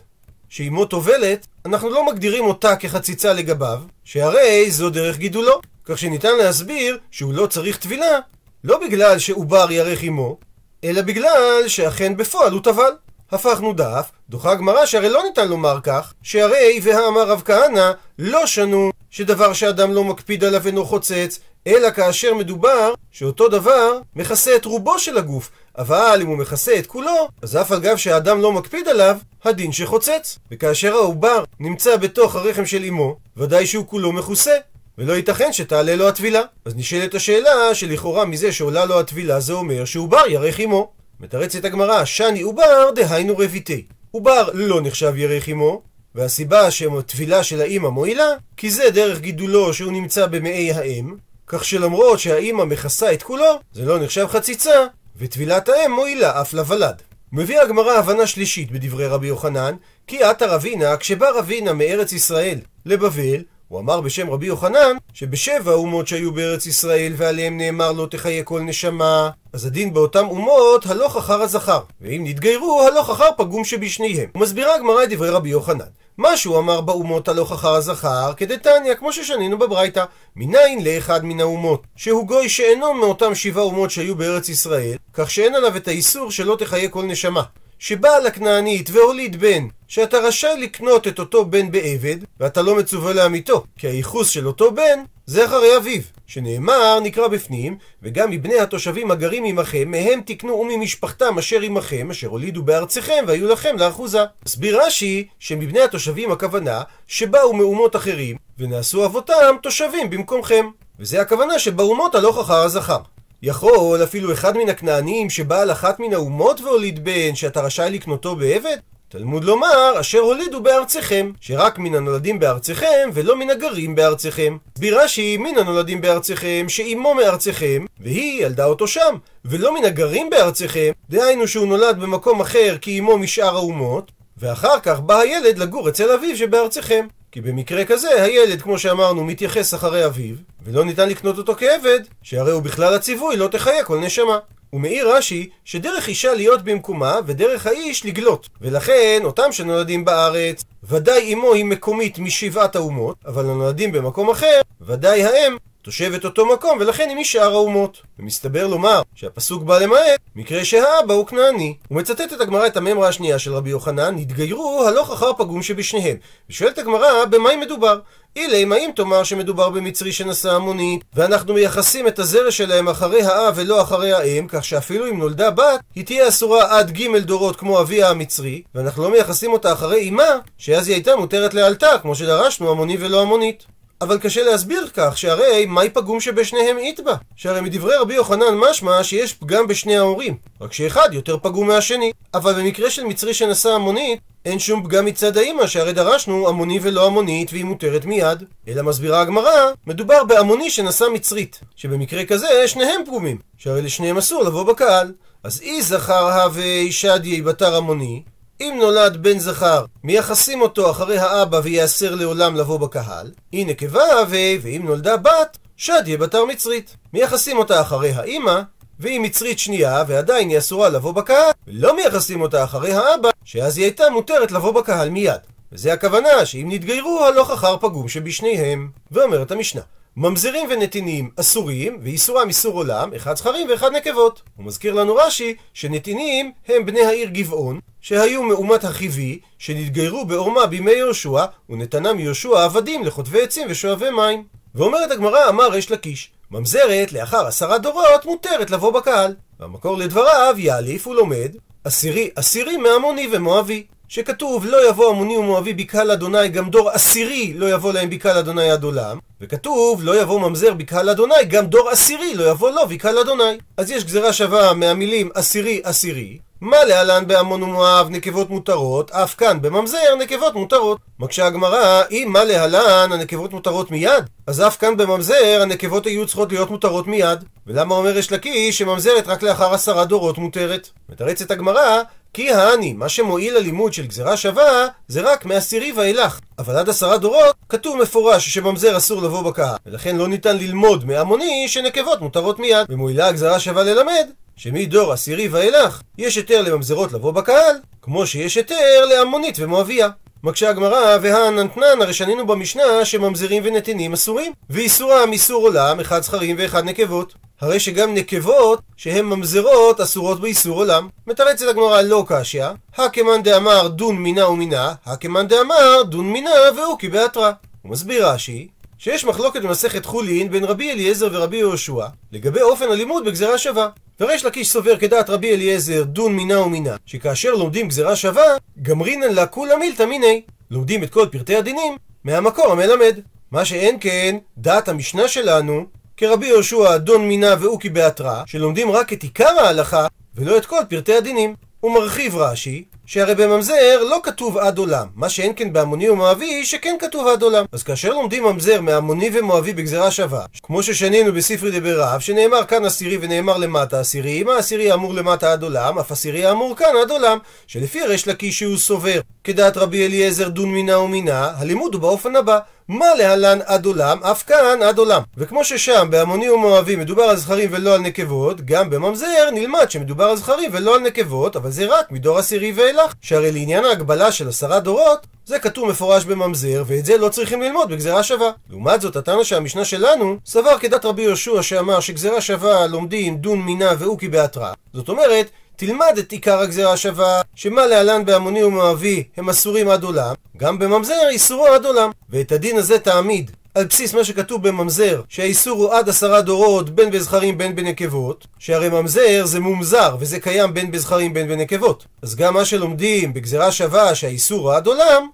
שאימו 0.48 0.84
טובלת, 0.84 1.46
אנחנו 1.64 1.90
לא 1.90 2.06
מגדירים 2.06 2.44
אותה 2.44 2.76
כחציצה 2.76 3.32
לגביו, 3.32 3.80
שהרי 4.04 4.70
זו 4.70 4.90
דרך 4.90 5.16
גידולו. 5.16 5.60
כך 5.84 5.98
שניתן 5.98 6.36
להסביר 6.38 6.98
שהוא 7.10 7.34
לא 7.34 7.46
צריך 7.46 7.76
טבילה, 7.76 8.18
לא 8.64 8.78
בגלל 8.78 9.18
שעובר 9.18 9.70
ירך 9.70 10.02
עמו, 10.02 10.38
אלא 10.84 11.02
בגלל 11.02 11.62
שאכן 11.66 12.16
בפועל 12.16 12.52
הוא 12.52 12.60
טבל. 12.62 12.92
הפכנו 13.32 13.72
דף, 13.72 14.10
דוחה 14.28 14.52
הגמרא 14.52 14.86
שהרי 14.86 15.08
לא 15.08 15.22
ניתן 15.22 15.48
לומר 15.48 15.78
כך, 15.82 16.14
שהרי 16.22 16.80
והאמר 16.82 17.28
רב 17.28 17.42
כהנא 17.44 17.90
לא 18.18 18.46
שנו 18.46 18.90
שדבר 19.10 19.52
שאדם 19.52 19.94
לא 19.94 20.04
מקפיד 20.04 20.44
עליו 20.44 20.66
אינו 20.66 20.84
חוצץ, 20.84 21.40
אלא 21.66 21.90
כאשר 21.90 22.34
מדובר 22.34 22.94
שאותו 23.10 23.48
דבר 23.48 23.98
מכסה 24.16 24.56
את 24.56 24.64
רובו 24.64 24.98
של 24.98 25.18
הגוף, 25.18 25.50
אבל 25.78 26.18
אם 26.22 26.26
הוא 26.26 26.38
מכסה 26.38 26.78
את 26.78 26.86
כולו, 26.86 27.28
אז 27.42 27.56
אף 27.56 27.72
על 27.72 27.80
גב 27.80 27.96
שהאדם 27.96 28.40
לא 28.40 28.52
מקפיד 28.52 28.88
עליו, 28.88 29.16
הדין 29.44 29.72
שחוצץ. 29.72 30.38
וכאשר 30.50 30.94
העובר 30.94 31.44
נמצא 31.60 31.96
בתוך 31.96 32.36
הרחם 32.36 32.66
של 32.66 32.84
אמו, 32.84 33.16
ודאי 33.36 33.66
שהוא 33.66 33.86
כולו 33.86 34.12
מכוסה. 34.12 34.56
ולא 34.98 35.12
ייתכן 35.12 35.52
שתעלה 35.52 35.96
לו 35.96 36.08
הטבילה. 36.08 36.42
אז 36.64 36.76
נשאלת 36.76 37.14
השאלה 37.14 37.74
שלכאורה 37.74 38.24
מזה 38.24 38.52
שעולה 38.52 38.84
לו 38.84 39.00
הטבילה 39.00 39.40
זה 39.40 39.52
אומר 39.52 39.84
שעובר 39.84 40.22
ירך 40.28 40.58
עמו. 40.58 40.92
מתרצת 41.20 41.64
הגמרא, 41.64 42.04
שני 42.04 42.42
עובר 42.42 42.90
דהיינו 42.94 43.38
רביתי. 43.38 43.86
עובר 44.10 44.48
לא 44.54 44.80
נחשב 44.80 45.16
ירך 45.16 45.48
עמו, 45.48 45.82
והסיבה 46.14 46.70
שהטבילה 46.70 47.44
של 47.44 47.60
האימא 47.60 47.88
מועילה, 47.88 48.28
כי 48.56 48.70
זה 48.70 48.90
דרך 48.90 49.20
גידולו 49.20 49.74
שהוא 49.74 49.92
נמצא 49.92 50.26
במעי 50.26 50.72
האם, 50.72 51.14
כך 51.46 51.64
שלמרות 51.64 52.18
שהאימא 52.18 52.64
מכסה 52.64 53.12
את 53.12 53.22
כולו, 53.22 53.60
זה 53.72 53.84
לא 53.84 53.98
נחשב 53.98 54.26
חציצה, 54.26 54.86
וטבילת 55.16 55.68
האם 55.68 55.92
מועילה 55.92 56.40
אף 56.40 56.54
לוולד. 56.54 57.02
מביאה 57.32 57.62
הגמרא 57.62 57.92
הבנה 57.92 58.26
שלישית 58.26 58.70
בדברי 58.70 59.06
רבי 59.06 59.26
יוחנן, 59.26 59.74
כי 60.06 60.22
עתה 60.22 60.46
רבינה, 60.46 60.96
כשבא 60.96 61.30
רבינה 61.30 61.72
מארץ 61.72 62.12
ישראל 62.12 62.58
לבבל, 62.86 63.42
הוא 63.72 63.80
אמר 63.80 64.00
בשם 64.00 64.30
רבי 64.30 64.46
יוחנן, 64.46 64.96
שבשבע 65.12 65.72
אומות 65.72 66.08
שהיו 66.08 66.32
בארץ 66.32 66.66
ישראל 66.66 67.12
ועליהם 67.16 67.56
נאמר 67.58 67.92
לא 67.92 68.06
תחיה 68.10 68.44
כל 68.44 68.60
נשמה, 68.60 69.30
אז 69.52 69.66
הדין 69.66 69.94
באותם 69.94 70.26
אומות 70.28 70.86
הלוך 70.86 71.16
אחר 71.16 71.42
הזכר, 71.42 71.80
ואם 72.00 72.22
נתגיירו 72.24 72.82
הלוך 72.82 73.10
אחר 73.10 73.28
פגום 73.36 73.64
שבשניהם. 73.64 74.28
ומסבירה 74.34 74.74
הגמרא 74.74 75.04
את 75.04 75.10
דברי 75.10 75.30
רבי 75.30 75.48
יוחנן. 75.48 75.84
מה 76.18 76.36
שהוא 76.36 76.58
אמר 76.58 76.80
באומות 76.80 77.28
הלוך 77.28 77.52
אחר 77.52 77.74
הזכר, 77.74 78.32
כדתניא, 78.36 78.94
כמו 78.94 79.12
ששנינו 79.12 79.58
בברייתא. 79.58 80.04
מניין 80.36 80.84
לאחד 80.84 81.24
מן 81.24 81.40
האומות, 81.40 81.82
שהוא 81.96 82.26
גוי 82.26 82.48
שאינו 82.48 82.94
מאותם 82.94 83.34
שבעה 83.34 83.64
אומות 83.64 83.90
שהיו 83.90 84.16
בארץ 84.16 84.48
ישראל, 84.48 84.96
כך 85.12 85.30
שאין 85.30 85.54
עליו 85.54 85.76
את 85.76 85.88
האיסור 85.88 86.30
שלא 86.30 86.56
תחיה 86.58 86.88
כל 86.88 87.04
נשמה. 87.04 87.42
שבאה 87.82 88.20
לכנענית 88.20 88.90
והוליד 88.92 89.40
בן, 89.40 89.66
שאתה 89.88 90.18
רשאי 90.18 90.60
לקנות 90.60 91.08
את 91.08 91.18
אותו 91.18 91.44
בן 91.44 91.70
בעבד, 91.70 92.16
ואתה 92.40 92.62
לא 92.62 92.76
מצווה 92.76 93.12
לעמיתו, 93.12 93.64
כי 93.78 93.86
הייחוס 93.86 94.28
של 94.28 94.46
אותו 94.46 94.72
בן 94.72 95.04
זה 95.26 95.44
אחרי 95.44 95.76
אביו, 95.76 96.00
שנאמר, 96.26 97.00
נקרא 97.02 97.28
בפנים, 97.28 97.76
וגם 98.02 98.30
מבני 98.30 98.58
התושבים 98.58 99.10
הגרים 99.10 99.44
עמכם, 99.44 99.90
מהם 99.90 100.20
תקנו 100.26 100.54
וממשפחתם 100.54 101.38
אשר 101.38 101.60
עמכם, 101.60 102.10
אשר 102.10 102.28
הולידו 102.28 102.62
בארציכם, 102.62 103.24
והיו 103.26 103.48
לכם 103.48 103.76
לאחוזה. 103.78 104.22
מסביר 104.46 104.82
רש"י, 104.86 105.26
שמבני 105.38 105.80
התושבים 105.80 106.32
הכוונה, 106.32 106.82
שבאו 107.06 107.52
מאומות 107.52 107.96
אחרים, 107.96 108.36
ונעשו 108.58 109.04
אבותם 109.04 109.56
תושבים 109.62 110.10
במקומכם. 110.10 110.66
וזה 110.98 111.20
הכוונה 111.20 111.58
שבאומות 111.58 112.14
הלוך 112.14 112.38
אחר 112.38 112.62
הזכר. 112.62 112.98
יכול 113.42 114.02
אפילו 114.02 114.32
אחד 114.32 114.56
מן 114.56 114.68
הכנענים 114.68 115.30
שבא 115.30 115.60
על 115.60 115.72
אחת 115.72 116.00
מן 116.00 116.12
האומות 116.12 116.60
והוליד 116.60 117.04
בן, 117.04 117.34
שאתה 117.34 117.60
רשאי 117.60 117.90
לקנותו 117.90 118.36
בעבד? 118.36 118.76
תלמוד 119.08 119.44
לומר, 119.44 120.00
אשר 120.00 120.18
הולידו 120.18 120.60
בארציכם, 120.62 121.30
שרק 121.40 121.78
מן 121.78 121.94
הנולדים 121.94 122.38
בארציכם, 122.38 123.10
ולא 123.12 123.36
מן 123.36 123.50
הגרים 123.50 123.94
בארציכם. 123.94 124.56
הסביר 124.74 125.00
רש"י, 125.00 125.36
מן 125.36 125.58
הנולדים 125.58 126.00
בארציכם, 126.00 126.66
שאימו 126.68 127.14
מארציכם, 127.14 127.84
והיא 128.00 128.44
ילדה 128.44 128.64
אותו 128.64 128.86
שם, 128.86 129.16
ולא 129.44 129.74
מן 129.74 129.84
הגרים 129.84 130.30
בארציכם, 130.30 130.92
דהיינו 131.10 131.48
שהוא 131.48 131.66
נולד 131.66 132.00
במקום 132.00 132.40
אחר 132.40 132.76
כי 132.80 132.90
אימו 132.90 133.18
משאר 133.18 133.56
האומות, 133.56 134.12
ואחר 134.38 134.80
כך 134.82 135.00
בא 135.00 135.18
הילד 135.18 135.58
לגור 135.58 135.88
אצל 135.88 136.10
אביו 136.10 136.36
שבארציכם. 136.36 137.06
כי 137.32 137.40
במקרה 137.40 137.84
כזה, 137.84 138.22
הילד, 138.22 138.62
כמו 138.62 138.78
שאמרנו, 138.78 139.24
מתייחס 139.24 139.74
אחרי 139.74 140.06
אביו, 140.06 140.36
ולא 140.64 140.84
ניתן 140.84 141.08
לקנות 141.08 141.38
אותו 141.38 141.54
כעבד, 141.54 142.00
שהרי 142.22 142.52
הוא 142.52 142.62
בכלל 142.62 142.94
הציווי 142.94 143.36
לא 143.36 143.48
תחיה 143.48 143.84
כל 143.84 143.98
נשמה. 143.98 144.38
ומעיר 144.72 145.16
רש"י 145.16 145.50
שדרך 145.64 146.08
אישה 146.08 146.34
להיות 146.34 146.62
במקומה 146.62 147.18
ודרך 147.26 147.66
האיש 147.66 148.06
לגלות. 148.06 148.48
ולכן 148.60 149.20
אותם 149.24 149.52
שנולדים 149.52 150.04
בארץ, 150.04 150.64
ודאי 150.84 151.34
אמו 151.34 151.52
היא 151.52 151.64
מקומית 151.64 152.18
משבעת 152.18 152.76
האומות, 152.76 153.16
אבל 153.26 153.44
הנולדים 153.44 153.92
במקום 153.92 154.30
אחר, 154.30 154.60
ודאי 154.80 155.24
האם 155.24 155.56
תושבת 155.82 156.24
אותו 156.24 156.46
מקום, 156.46 156.78
ולכן 156.80 157.08
היא 157.08 157.16
משאר 157.16 157.52
האומות. 157.52 157.98
ומסתבר 158.18 158.66
לומר 158.66 159.02
שהפסוק 159.14 159.62
בא 159.62 159.78
למעט 159.78 160.20
מקרה 160.36 160.64
שהאבא 160.64 161.14
הוא 161.14 161.26
כנעני. 161.26 161.76
הוא 161.88 161.98
מצטט 161.98 162.32
את 162.32 162.40
הגמרא 162.40 162.66
את 162.66 162.76
הממרה 162.76 163.08
השנייה 163.08 163.38
של 163.38 163.54
רבי 163.54 163.70
יוחנן, 163.70 164.14
נתגיירו 164.18 164.84
הלוך 164.86 165.10
אחר 165.10 165.32
פגום 165.32 165.62
שבשניהם. 165.62 166.16
ושואלת 166.50 166.78
הגמרא, 166.78 167.24
במה 167.24 167.50
היא 167.50 167.58
מדובר? 167.58 167.98
אילי, 168.36 168.66
האם 168.72 168.90
תאמר 168.96 169.24
שמדובר 169.24 169.70
במצרי 169.70 170.12
שנשא 170.12 170.52
המונית, 170.52 171.04
ואנחנו 171.14 171.54
מייחסים 171.54 172.08
את 172.08 172.18
הזרע 172.18 172.50
שלהם 172.50 172.88
אחרי 172.88 173.22
האב 173.22 173.54
ולא 173.56 173.82
אחרי 173.82 174.12
האם, 174.12 174.46
כך 174.48 174.64
שאפילו 174.64 175.06
אם 175.08 175.18
נולדה 175.18 175.50
בת, 175.50 175.80
היא 175.94 176.04
תהיה 176.04 176.28
אסורה 176.28 176.78
עד 176.78 176.90
ג' 176.90 177.16
דורות 177.16 177.56
כמו 177.56 177.80
אביה 177.80 178.10
המצרי, 178.10 178.62
ואנחנו 178.74 179.02
לא 179.02 179.10
מייחסים 179.10 179.52
אותה 179.52 179.72
אחרי 179.72 180.08
אמה, 180.08 180.24
שאז 180.58 180.88
היא 180.88 180.94
הייתה 180.94 181.16
מותרת 181.16 181.54
לאלתר, 181.54 181.98
כמו 182.02 182.14
שדרשנו 182.14 182.70
המוני 182.70 182.96
ולא 183.00 183.22
המונית. 183.22 183.64
אבל 184.02 184.18
קשה 184.18 184.42
להסביר 184.42 184.88
כך, 184.94 185.18
שהרי 185.18 185.66
מהי 185.66 185.90
פגום 185.90 186.20
שבשניהם 186.20 186.78
יתבע? 186.78 187.14
שהרי 187.36 187.60
מדברי 187.60 187.96
רבי 187.96 188.14
יוחנן 188.14 188.54
משמע 188.54 189.04
שיש 189.04 189.32
פגם 189.32 189.66
בשני 189.66 189.96
ההורים, 189.96 190.36
רק 190.60 190.72
שאחד 190.72 191.08
יותר 191.12 191.36
פגום 191.42 191.68
מהשני. 191.68 192.12
אבל 192.34 192.52
במקרה 192.52 192.90
של 192.90 193.04
מצרי 193.04 193.34
שנשא 193.34 193.68
המונית, 193.68 194.20
אין 194.44 194.58
שום 194.58 194.84
פגם 194.84 195.04
מצד 195.04 195.36
האמא, 195.36 195.66
שהרי 195.66 195.92
דרשנו 195.92 196.48
המוני 196.48 196.78
ולא 196.82 197.06
המונית 197.06 197.52
והיא 197.52 197.64
מותרת 197.64 198.04
מיד. 198.04 198.44
אלא 198.68 198.82
מסבירה 198.82 199.20
הגמרא, 199.20 199.70
מדובר 199.86 200.24
בהמוני 200.24 200.70
שנשא 200.70 201.04
מצרית, 201.14 201.60
שבמקרה 201.76 202.24
כזה 202.24 202.48
שניהם 202.66 203.00
פגומים, 203.06 203.38
שהרי 203.58 203.82
לשניהם 203.82 204.18
אסור 204.18 204.42
לבוא 204.42 204.62
בקהל. 204.62 205.12
אז 205.44 205.62
אי 205.62 205.82
זכר 205.82 206.42
הווה 206.42 206.92
שדיה 206.92 207.42
בתר 207.42 207.76
המוני, 207.76 208.22
אם 208.62 208.76
נולד 208.78 209.16
בן 209.22 209.38
זכר, 209.38 209.84
מייחסים 210.04 210.60
אותו 210.62 210.90
אחרי 210.90 211.18
האבא 211.18 211.60
וייאסר 211.64 212.14
לעולם 212.14 212.56
לבוא 212.56 212.78
בקהל. 212.78 213.30
היא 213.52 213.66
נקבה 213.66 214.20
הווה, 214.20 214.54
ואם 214.62 214.82
נולדה 214.84 215.16
בת, 215.16 215.58
שדיה 215.76 216.18
בתר 216.18 216.44
מצרית. 216.44 216.96
מייחסים 217.12 217.58
אותה 217.58 217.80
אחרי 217.80 218.10
האימא, 218.10 218.60
והיא 219.00 219.20
מצרית 219.20 219.58
שנייה, 219.58 220.04
ועדיין 220.06 220.48
היא 220.48 220.58
אסורה 220.58 220.88
לבוא 220.88 221.12
בקהל, 221.12 221.50
ולא 221.66 221.96
מייחסים 221.96 222.40
אותה 222.40 222.64
אחרי 222.64 222.92
האבא, 222.92 223.30
שאז 223.44 223.78
היא 223.78 223.84
הייתה 223.84 224.10
מותרת 224.10 224.52
לבוא 224.52 224.72
בקהל 224.72 225.10
מיד. 225.10 225.40
וזה 225.72 225.92
הכוונה, 225.92 226.46
שאם 226.46 226.66
נתגיירו, 226.70 227.24
הלוך 227.24 227.50
אחר 227.50 227.76
פגום 227.76 228.08
שבשניהם. 228.08 228.90
ואומרת 229.12 229.50
המשנה, 229.50 229.80
ממזרים 230.16 230.68
ונתינים 230.70 231.30
אסורים, 231.40 231.98
ואיסורם 232.02 232.48
איסור 232.48 232.74
עולם, 232.74 233.14
אחד 233.14 233.36
זכרים 233.36 233.70
ואחד 233.70 233.92
נקבות. 233.92 234.42
הוא 234.56 234.66
מזכיר 234.66 234.94
לנו 234.94 235.14
רש"י, 235.14 235.54
שנתינים 235.74 236.52
הם 236.68 236.86
בני 236.86 237.00
העיר 237.00 237.28
גבעון, 237.28 237.80
שהיו 238.00 238.42
מאומת 238.42 238.84
החיבי, 238.84 239.38
שנתגיירו 239.58 240.24
בעורמה 240.24 240.66
בימי 240.66 240.92
יהושע, 240.92 241.44
ונתנם 241.70 242.18
יהושע 242.18 242.64
עבדים 242.64 243.04
לחוטבי 243.04 243.42
עצים 243.42 243.66
ושואבי 243.70 244.10
מים. 244.10 244.44
ואומרת 244.74 245.10
הגמרא, 245.10 245.48
אמר 245.48 245.68
ריש 245.70 245.90
לקיש, 245.90 246.30
ממזרת 246.50 247.12
לאחר 247.12 247.46
עשרה 247.46 247.78
דורות 247.78 248.24
מותרת 248.24 248.70
לבוא 248.70 248.92
בקהל. 248.92 249.34
והמקור 249.60 249.96
לדבריו, 249.96 250.54
יאליף 250.58 251.06
ולומד, 251.06 251.56
עשירי 251.84 252.30
עשירי 252.36 252.76
מעמוני 252.76 253.28
ומואבי. 253.32 253.86
שכתוב 254.12 254.66
לא 254.66 254.88
יבוא 254.88 255.10
עמוני 255.10 255.36
ומואבי 255.36 255.74
בקהל 255.74 256.10
אדוני 256.10 256.48
גם 256.48 256.70
דור 256.70 256.90
עשירי 256.90 257.52
לא 257.56 257.74
יבוא 257.74 257.92
להם 257.92 258.10
בקהל 258.10 258.38
אדוני 258.38 258.70
עד 258.70 258.84
עולם 258.84 259.18
וכתוב 259.40 260.04
לא 260.04 260.20
יבוא 260.20 260.40
ממזר 260.40 260.74
בקהל 260.74 261.08
אדוני 261.08 261.44
גם 261.48 261.66
דור 261.66 261.88
עשירי 261.90 262.34
לא 262.34 262.50
יבוא 262.50 262.70
לו 262.70 262.88
בקהל 262.88 263.18
אדוני 263.18 263.58
אז 263.76 263.90
יש 263.90 264.04
גזירה 264.04 264.32
שווה 264.32 264.74
מהמילים 264.74 265.30
עשירי 265.34 265.80
עשירי 265.84 266.38
מה 266.62 266.84
להלן 266.84 267.26
בעמון 267.26 267.62
ומואב 267.62 268.08
נקבות 268.10 268.50
מותרות, 268.50 269.10
אף 269.10 269.34
כאן 269.34 269.62
בממזר 269.62 270.16
נקבות 270.18 270.54
מותרות. 270.54 270.98
מקשה 271.18 271.46
הגמרא, 271.46 272.02
אם 272.10 272.28
מה 272.32 272.44
להלן 272.44 273.12
הנקבות 273.12 273.52
מותרות 273.52 273.90
מיד, 273.90 274.24
אז 274.46 274.60
אף 274.60 274.76
כאן 274.76 274.96
בממזר 274.96 275.58
הנקבות 275.62 276.06
היו 276.06 276.26
צריכות 276.26 276.52
להיות 276.52 276.70
מותרות 276.70 277.06
מיד. 277.06 277.44
ולמה 277.66 277.94
אומר 277.94 278.18
יש 278.18 278.32
לקיש 278.32 278.78
שממזרת 278.78 279.26
רק 279.26 279.42
לאחר 279.42 279.74
עשרה 279.74 280.04
דורות 280.04 280.38
מותרת? 280.38 280.88
מתרצת 281.08 281.50
הגמרא, 281.50 282.02
כי 282.34 282.50
האני, 282.50 282.92
מה 282.92 283.08
שמועיל 283.08 283.54
ללימוד 283.54 283.92
של 283.92 284.06
גזירה 284.06 284.36
שווה, 284.36 284.86
זה 285.08 285.20
רק 285.20 285.44
מעשירי 285.44 285.92
ואילך. 285.92 286.40
אבל 286.58 286.76
עד 286.76 286.88
עשרה 286.88 287.18
דורות, 287.18 287.56
כתוב 287.68 288.02
מפורש 288.02 288.48
שממזר 288.48 288.96
אסור 288.96 289.22
לבוא 289.22 289.42
בקהל. 289.42 289.76
ולכן 289.86 290.16
לא 290.16 290.28
ניתן 290.28 290.56
ללמוד 290.56 291.04
מהמוני 291.04 291.68
שנקבות 291.68 292.20
מותרות 292.20 292.58
מיד. 292.58 292.86
ומועילה 292.88 293.26
הגזירה 293.26 293.60
שווה 293.60 293.82
ללמד 293.82 294.26
שמדור 294.56 295.12
עשירי 295.12 295.48
ואילך 295.48 296.02
יש 296.18 296.36
היתר 296.36 296.62
לממזרות 296.62 297.12
לבוא 297.12 297.32
בקהל, 297.32 297.76
כמו 298.02 298.26
שיש 298.26 298.56
היתר 298.56 299.04
להמונית 299.08 299.56
ומואביה. 299.58 300.08
מקשה 300.44 300.70
הגמרא, 300.70 301.16
והנתנן, 301.22 302.02
הרי 302.02 302.12
שנינו 302.12 302.46
במשנה 302.46 303.04
שממזרים 303.04 303.62
ונתינים 303.66 304.12
אסורים. 304.12 304.52
ואיסורם 304.70 305.32
איסור 305.32 305.62
עולם, 305.66 306.00
אחד 306.00 306.22
זכרים 306.22 306.56
ואחד 306.58 306.84
נקבות. 306.84 307.34
הרי 307.62 307.80
שגם 307.80 308.14
נקבות 308.14 308.80
שהן 308.96 309.24
ממזרות 309.24 310.00
אסורות 310.00 310.40
באיסור 310.40 310.76
עולם. 310.76 311.08
מתרצת 311.26 311.66
הגמרא 311.68 312.02
לא 312.02 312.24
קשיא, 312.28 312.66
הקמאן 312.96 313.42
דאמר 313.42 313.88
דון 313.88 314.16
מינה 314.16 314.48
ומינה, 314.48 314.94
הקמאן 315.06 315.48
דאמר 315.48 316.02
דון 316.02 316.32
מינה 316.32 316.50
והוא 316.76 316.98
כי 316.98 317.08
בהתרא. 317.08 317.52
הוא 317.82 317.92
מסביר 317.92 318.28
רש"י 318.28 318.68
שיש 318.98 319.24
מחלוקת 319.24 319.62
במסכת 319.62 320.06
חולין 320.06 320.50
בין 320.50 320.64
רבי 320.64 320.92
אליעזר 320.92 321.28
ורבי 321.32 321.56
יהושע 321.56 322.06
לגבי 322.32 322.60
אופן 322.60 322.84
הלימוד 322.84 323.24
בגזרה 323.24 323.58
שווה. 323.58 323.88
וריש 324.20 324.44
לקיש 324.44 324.70
סובר 324.70 324.96
כדעת 324.96 325.30
רבי 325.30 325.54
אליעזר 325.54 326.02
דון 326.02 326.36
מינה 326.36 326.60
ומינה, 326.60 326.96
שכאשר 327.06 327.54
לומדים 327.54 327.88
גזרה 327.88 328.16
שווה, 328.16 328.56
גמרינן 328.82 329.32
לה 329.32 329.46
כולה 329.46 329.76
מילתא 329.76 330.02
מיני. 330.02 330.42
לומדים 330.70 331.02
את 331.02 331.10
כל 331.10 331.26
פרטי 331.32 331.56
הדינים 331.56 331.96
מהמקור 332.24 332.72
המלמד. 332.72 333.18
מה 333.50 333.64
שאין 333.64 333.96
כן, 334.00 334.36
דעת 334.58 334.88
המשנה 334.88 335.28
שלנו, 335.28 335.86
כרבי 336.22 336.46
יהושע 336.46 336.96
דון 336.96 337.28
מינה 337.28 337.54
ואוקי 337.60 337.88
בהתרא, 337.88 338.42
שלומדים 338.46 338.90
רק 338.90 339.12
את 339.12 339.22
עיקר 339.22 339.58
ההלכה, 339.58 340.06
ולא 340.34 340.56
את 340.56 340.66
כל 340.66 340.80
פרטי 340.88 341.14
הדינים. 341.14 341.54
הוא 341.80 341.94
מרחיב 341.94 342.36
רש"י, 342.36 342.84
שהרי 343.06 343.34
בממזר 343.34 344.02
לא 344.10 344.20
כתוב 344.22 344.58
עד 344.58 344.78
עולם, 344.78 345.06
מה 345.14 345.28
שאין 345.28 345.52
כן 345.56 345.72
בהמוני 345.72 346.10
ומואבי 346.10 346.64
שכן 346.64 346.96
כתוב 347.00 347.26
עד 347.26 347.42
עולם. 347.42 347.64
אז 347.72 347.82
כאשר 347.82 348.10
לומדים 348.12 348.44
ממזר 348.44 348.80
מהמוני 348.80 349.30
ומואבי 349.32 349.72
בגזרה 349.72 350.10
שווה, 350.10 350.44
כמו 350.62 350.82
ששנינו 350.82 351.32
בספרי 351.32 351.80
דברב, 351.80 352.20
שנאמר 352.20 352.64
כאן 352.64 352.84
עשירי 352.84 353.18
ונאמר 353.20 353.56
למטה 353.56 354.00
עשירי, 354.00 354.42
מה 354.42 354.56
עשירי 354.56 354.94
אמור 354.94 355.14
למטה 355.14 355.52
עד 355.52 355.62
עולם, 355.62 355.98
אף 355.98 356.12
עשירי 356.12 356.50
אמור 356.50 356.76
כאן 356.76 356.94
עד 357.02 357.10
עולם, 357.10 357.38
שלפי 357.66 358.02
ריש 358.02 358.28
לקיש 358.28 358.58
שהוא 358.58 358.76
סובר, 358.76 359.20
כדעת 359.44 359.76
רבי 359.76 360.06
אליעזר 360.06 360.48
דון 360.48 360.72
מינה 360.72 360.98
ומינה, 360.98 361.52
הלימוד 361.56 361.94
הוא 361.94 362.02
באופן 362.02 362.36
הבא. 362.36 362.58
מה 362.88 363.14
להלן 363.18 363.58
עד 363.64 363.86
עולם, 363.86 364.24
אף 364.24 364.42
כאן 364.42 364.82
עד 364.82 364.98
עולם. 364.98 365.22
וכמו 365.36 365.64
ששם 365.64 366.08
בהמוני 366.10 366.50
ומואבי 366.50 366.96
מדובר 366.96 367.22
על 367.22 367.36
זכרים 367.36 367.68
ולא 367.72 367.94
על 367.94 368.00
נקבות, 368.00 368.60
גם 368.60 368.90
בממזר 368.90 369.50
נלמד 369.52 369.90
שמדובר 369.90 370.24
על 370.24 370.36
זכרים 370.36 370.70
ולא 370.72 370.94
על 370.94 371.00
נקבות, 371.00 371.56
אבל 371.56 371.70
זה 371.70 371.86
רק 371.86 372.10
מדור 372.10 372.38
עשירי 372.38 372.72
ואילך. 372.72 373.14
שהרי 373.20 373.52
לעניין 373.52 373.84
ההגבלה 373.84 374.32
של 374.32 374.48
עשרה 374.48 374.80
דורות, 374.80 375.26
זה 375.46 375.58
כתוב 375.58 375.88
מפורש 375.88 376.24
בממזר, 376.24 376.84
ואת 376.86 377.04
זה 377.04 377.18
לא 377.18 377.28
צריכים 377.28 377.62
ללמוד 377.62 377.90
בגזרה 377.90 378.22
שווה. 378.22 378.50
לעומת 378.70 379.00
זאת, 379.00 379.16
התנא 379.16 379.44
שהמשנה 379.44 379.84
שלנו 379.84 380.36
סבר 380.46 380.78
כדת 380.78 381.04
רבי 381.04 381.22
יהושע 381.22 381.62
שאמר 381.62 382.00
שגזרה 382.00 382.40
שווה 382.40 382.86
לומדים 382.86 383.36
דון 383.36 383.62
מינה 383.62 383.90
ואוקי 383.98 384.28
בהתראה. 384.28 384.72
זאת 384.92 385.08
אומרת, 385.08 385.50
תלמד 385.86 386.18
את 386.18 386.32
עיקר 386.32 386.58
הגזירה 386.58 386.92
השווה, 386.92 387.40
שמה 387.54 387.86
להלן 387.86 388.24
בהמוני 388.24 388.64
ומואבי 388.64 389.24
הם 389.36 389.48
אסורים 389.48 389.88
עד 389.88 390.04
עולם, 390.04 390.34
גם 390.56 390.78
בממזר 390.78 391.28
איסורו 391.30 391.66
עד 391.66 391.84
עולם. 391.84 392.10
ואת 392.30 392.52
הדין 392.52 392.76
הזה 392.78 392.98
תעמיד 392.98 393.50
על 393.74 393.84
בסיס 393.84 394.14
מה 394.14 394.24
שכתוב 394.24 394.68
בממזר, 394.68 395.22
שהאיסור 395.28 395.78
הוא 395.78 395.94
עד 395.94 396.08
עשרה 396.08 396.40
דורות 396.40 396.90
בין 396.90 397.10
בזכרים 397.10 397.58
בין 397.58 397.76
בנקבות, 397.76 398.46
שהרי 398.58 398.88
ממזר 398.88 399.46
זה 399.46 399.60
מומזר, 399.60 400.16
וזה 400.20 400.40
קיים 400.40 400.74
בין 400.74 400.90
בזכרים 400.90 401.34
בין 401.34 401.48
בנקבות. 401.48 402.06
אז 402.22 402.34
גם 402.34 402.54
מה 402.54 402.64
שלומדים 402.64 403.34
בגזירה 403.34 403.72
שווה 403.72 404.14
שהאיסור 404.14 404.60
הוא 404.60 404.76
עד 404.76 404.86
עולם, 404.86 405.28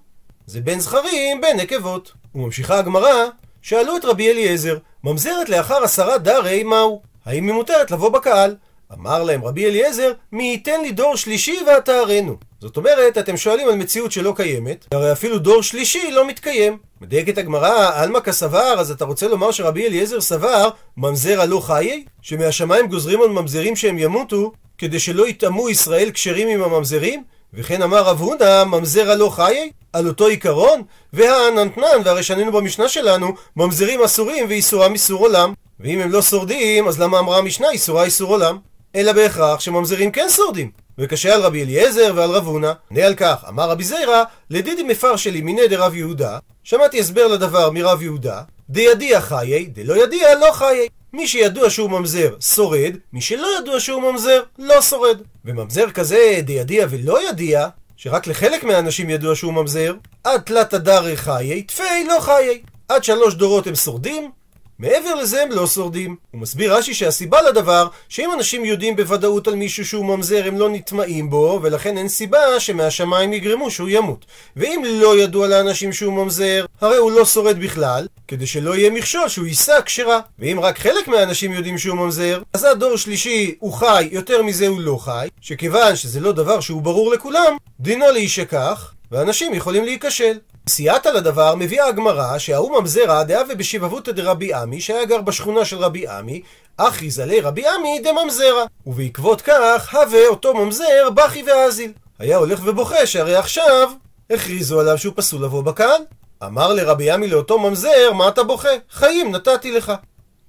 זה 0.46 0.60
בין 0.60 0.80
זכרים 0.80 1.40
בין 1.40 1.56
נקבות. 1.60 2.12
וממשיכה 2.34 2.78
הגמרא, 2.78 3.24
שאלו 3.62 3.96
את 3.96 4.04
רבי 4.04 4.30
אליעזר, 4.30 4.76
ממזרת 5.04 5.48
לאחר 5.48 5.84
עשרה 5.84 6.18
דרי 6.18 6.62
מהו? 6.62 7.02
האם 7.26 7.46
היא 7.46 7.54
מותרת 7.54 7.90
לבוא 7.90 8.08
בקהל? 8.08 8.54
אמר 8.92 9.22
להם 9.22 9.44
רבי 9.44 9.66
אליעזר, 9.66 10.12
מי 10.32 10.44
ייתן 10.44 10.80
לי 10.80 10.92
דור 10.92 11.16
שלישי 11.16 11.58
ואתארנו. 11.66 12.36
זאת 12.60 12.76
אומרת, 12.76 13.18
אתם 13.18 13.36
שואלים 13.36 13.68
על 13.68 13.74
מציאות 13.74 14.12
שלא 14.12 14.32
קיימת, 14.36 14.86
הרי 14.92 15.12
אפילו 15.12 15.38
דור 15.38 15.62
שלישי 15.62 16.10
לא 16.10 16.28
מתקיים. 16.28 16.78
מדייקת 17.00 17.38
הגמרא, 17.38 17.90
עלמא 17.94 18.20
כסבר, 18.20 18.74
אז 18.78 18.90
אתה 18.90 19.04
רוצה 19.04 19.28
לומר 19.28 19.50
שרבי 19.50 19.86
אליעזר 19.86 20.20
סבר, 20.20 20.68
ממזר 20.96 21.40
הלא 21.40 21.60
חיי? 21.60 22.04
שמהשמיים 22.22 22.86
גוזרים 22.86 23.22
על 23.22 23.28
ממזרים 23.28 23.76
שהם 23.76 23.98
ימותו, 23.98 24.52
כדי 24.78 24.98
שלא 24.98 25.28
יטעמו 25.28 25.68
ישראל 25.68 26.10
כשרים 26.10 26.48
עם 26.48 26.62
הממזרים? 26.62 27.24
וכן 27.54 27.82
אמר 27.82 28.02
רב 28.02 28.20
הונא, 28.20 28.64
ממזר 28.64 29.10
הלא 29.10 29.28
חיי? 29.28 29.70
על 29.92 30.08
אותו 30.08 30.26
עיקרון? 30.26 30.82
והאננתנן, 31.12 32.02
והרי 32.04 32.22
שנינו 32.22 32.52
במשנה 32.52 32.88
שלנו, 32.88 33.34
ממזרים 33.56 34.02
אסורים 34.02 34.46
ואיסורם 34.48 34.92
איסור 34.92 35.20
עולם. 35.20 35.52
ואם 35.80 36.00
הם 36.00 36.10
לא 36.10 36.22
שורדים, 36.22 36.88
אז 36.88 37.00
למה 37.00 37.18
אמרה 37.18 37.38
המשנה 37.38 37.70
איסורה 37.70 38.04
איסור 38.04 38.30
עולם? 38.32 38.58
אלא 38.98 39.12
בהכרח 39.12 39.60
שממזרים 39.60 40.10
כן 40.10 40.26
שורדים. 40.28 40.70
וקשה 40.98 41.34
על 41.34 41.40
רבי 41.40 41.64
אליעזר 41.64 42.12
ועל 42.14 42.30
רב 42.30 42.46
הונא. 42.46 42.72
ענה 42.90 43.06
על 43.06 43.14
כך, 43.14 43.44
אמר 43.48 43.70
רבי 43.70 43.84
זיירא, 43.84 44.22
לדידי 44.50 44.82
מפרשלי 44.82 45.40
מיני 45.40 45.68
דרב 45.68 45.94
יהודה, 45.94 46.38
שמעתי 46.64 47.00
הסבר 47.00 47.26
לדבר 47.26 47.70
מרב 47.70 48.02
יהודה, 48.02 48.42
דידיע 48.70 49.20
חיי, 49.20 49.64
דלא 49.64 50.04
ידיע 50.04 50.34
לא 50.34 50.52
חיי. 50.52 50.88
מי 51.12 51.28
שידוע 51.28 51.70
שהוא 51.70 51.90
ממזר, 51.90 52.34
שורד, 52.40 52.96
מי 53.12 53.20
שלא 53.20 53.48
ידוע 53.58 53.80
שהוא 53.80 54.02
ממזר, 54.02 54.42
לא 54.58 54.82
שורד. 54.82 55.18
וממזר 55.44 55.90
כזה, 55.90 56.40
דידיע 56.44 56.86
ולא 56.90 57.28
ידיע, 57.28 57.68
שרק 57.96 58.26
לחלק 58.26 58.64
מהאנשים 58.64 59.10
ידוע 59.10 59.34
שהוא 59.34 59.52
ממזר, 59.52 59.94
עד 60.24 60.40
תלת 60.40 60.74
הדרי 60.74 61.16
חיי, 61.16 61.62
תפי 61.62 62.04
לא 62.08 62.20
חיי. 62.20 62.62
עד 62.88 63.04
שלוש 63.04 63.34
דורות 63.34 63.66
הם 63.66 63.74
שורדים, 63.74 64.30
מעבר 64.78 65.14
לזה 65.14 65.42
הם 65.42 65.50
לא 65.50 65.66
שורדים. 65.66 66.16
הוא 66.30 66.40
מסביר 66.40 66.74
רש"י 66.74 66.94
שהסיבה 66.94 67.42
לדבר, 67.42 67.88
שאם 68.08 68.30
אנשים 68.32 68.64
יודעים 68.64 68.96
בוודאות 68.96 69.48
על 69.48 69.54
מישהו 69.54 69.86
שהוא 69.86 70.04
ממזר, 70.04 70.46
הם 70.46 70.58
לא 70.58 70.70
נטמעים 70.70 71.30
בו, 71.30 71.60
ולכן 71.62 71.98
אין 71.98 72.08
סיבה 72.08 72.60
שמהשמיים 72.60 73.32
יגרמו 73.32 73.70
שהוא 73.70 73.88
ימות. 73.88 74.26
ואם 74.56 74.82
לא 74.86 75.18
ידוע 75.18 75.48
לאנשים 75.48 75.92
שהוא 75.92 76.12
ממזר, 76.12 76.66
הרי 76.80 76.96
הוא 76.96 77.12
לא 77.12 77.24
שורד 77.24 77.58
בכלל, 77.58 78.06
כדי 78.28 78.46
שלא 78.46 78.76
יהיה 78.76 78.90
מכשול 78.90 79.28
שהוא 79.28 79.46
יישא 79.46 79.80
כשרה. 79.84 80.20
ואם 80.38 80.60
רק 80.60 80.78
חלק 80.78 81.08
מהאנשים 81.08 81.52
יודעים 81.52 81.78
שהוא 81.78 81.96
ממזר, 81.96 82.42
אז 82.52 82.64
עד 82.64 82.78
דור 82.78 82.96
שלישי 82.96 83.54
הוא 83.58 83.72
חי, 83.72 84.08
יותר 84.12 84.42
מזה 84.42 84.66
הוא 84.66 84.80
לא 84.80 84.98
חי, 85.00 85.28
שכיוון 85.40 85.96
שזה 85.96 86.20
לא 86.20 86.32
דבר 86.32 86.60
שהוא 86.60 86.82
ברור 86.82 87.12
לכולם, 87.12 87.56
דינו 87.80 88.10
להישכח, 88.12 88.92
ואנשים 89.12 89.54
יכולים 89.54 89.84
להיכשל. 89.84 90.38
סייעתא 90.68 91.08
לדבר 91.08 91.54
מביאה 91.54 91.86
הגמרא 91.86 92.38
שההוא 92.38 92.80
ממזרא 92.80 93.22
דאה 93.22 93.42
ובשיבבותא 93.48 94.12
דרבי 94.12 94.54
עמי 94.54 94.80
שהיה 94.80 95.04
גר 95.04 95.20
בשכונה 95.20 95.64
של 95.64 95.78
רבי 95.78 96.08
עמי 96.08 96.42
אחי 96.76 97.10
זלי 97.10 97.40
רבי 97.40 97.68
עמי 97.68 98.00
דממזרא 98.04 98.64
ובעקבות 98.86 99.40
כך 99.40 99.94
הווה 99.94 100.26
אותו 100.26 100.54
ממזר 100.54 101.10
בכי 101.14 101.42
ואזיל. 101.42 101.92
היה 102.18 102.36
הולך 102.36 102.60
ובוכה 102.64 103.06
שהרי 103.06 103.36
עכשיו 103.36 103.90
הכריזו 104.30 104.80
עליו 104.80 104.98
שהוא 104.98 105.14
פסול 105.16 105.44
לבוא 105.44 105.62
בקהל. 105.62 106.00
אמר 106.44 106.72
לרבי 106.72 107.10
עמי 107.10 107.28
לאותו 107.28 107.58
ממזר 107.58 108.12
מה 108.12 108.28
אתה 108.28 108.42
בוכה? 108.42 108.68
חיים 108.90 109.32
נתתי 109.32 109.72
לך 109.72 109.92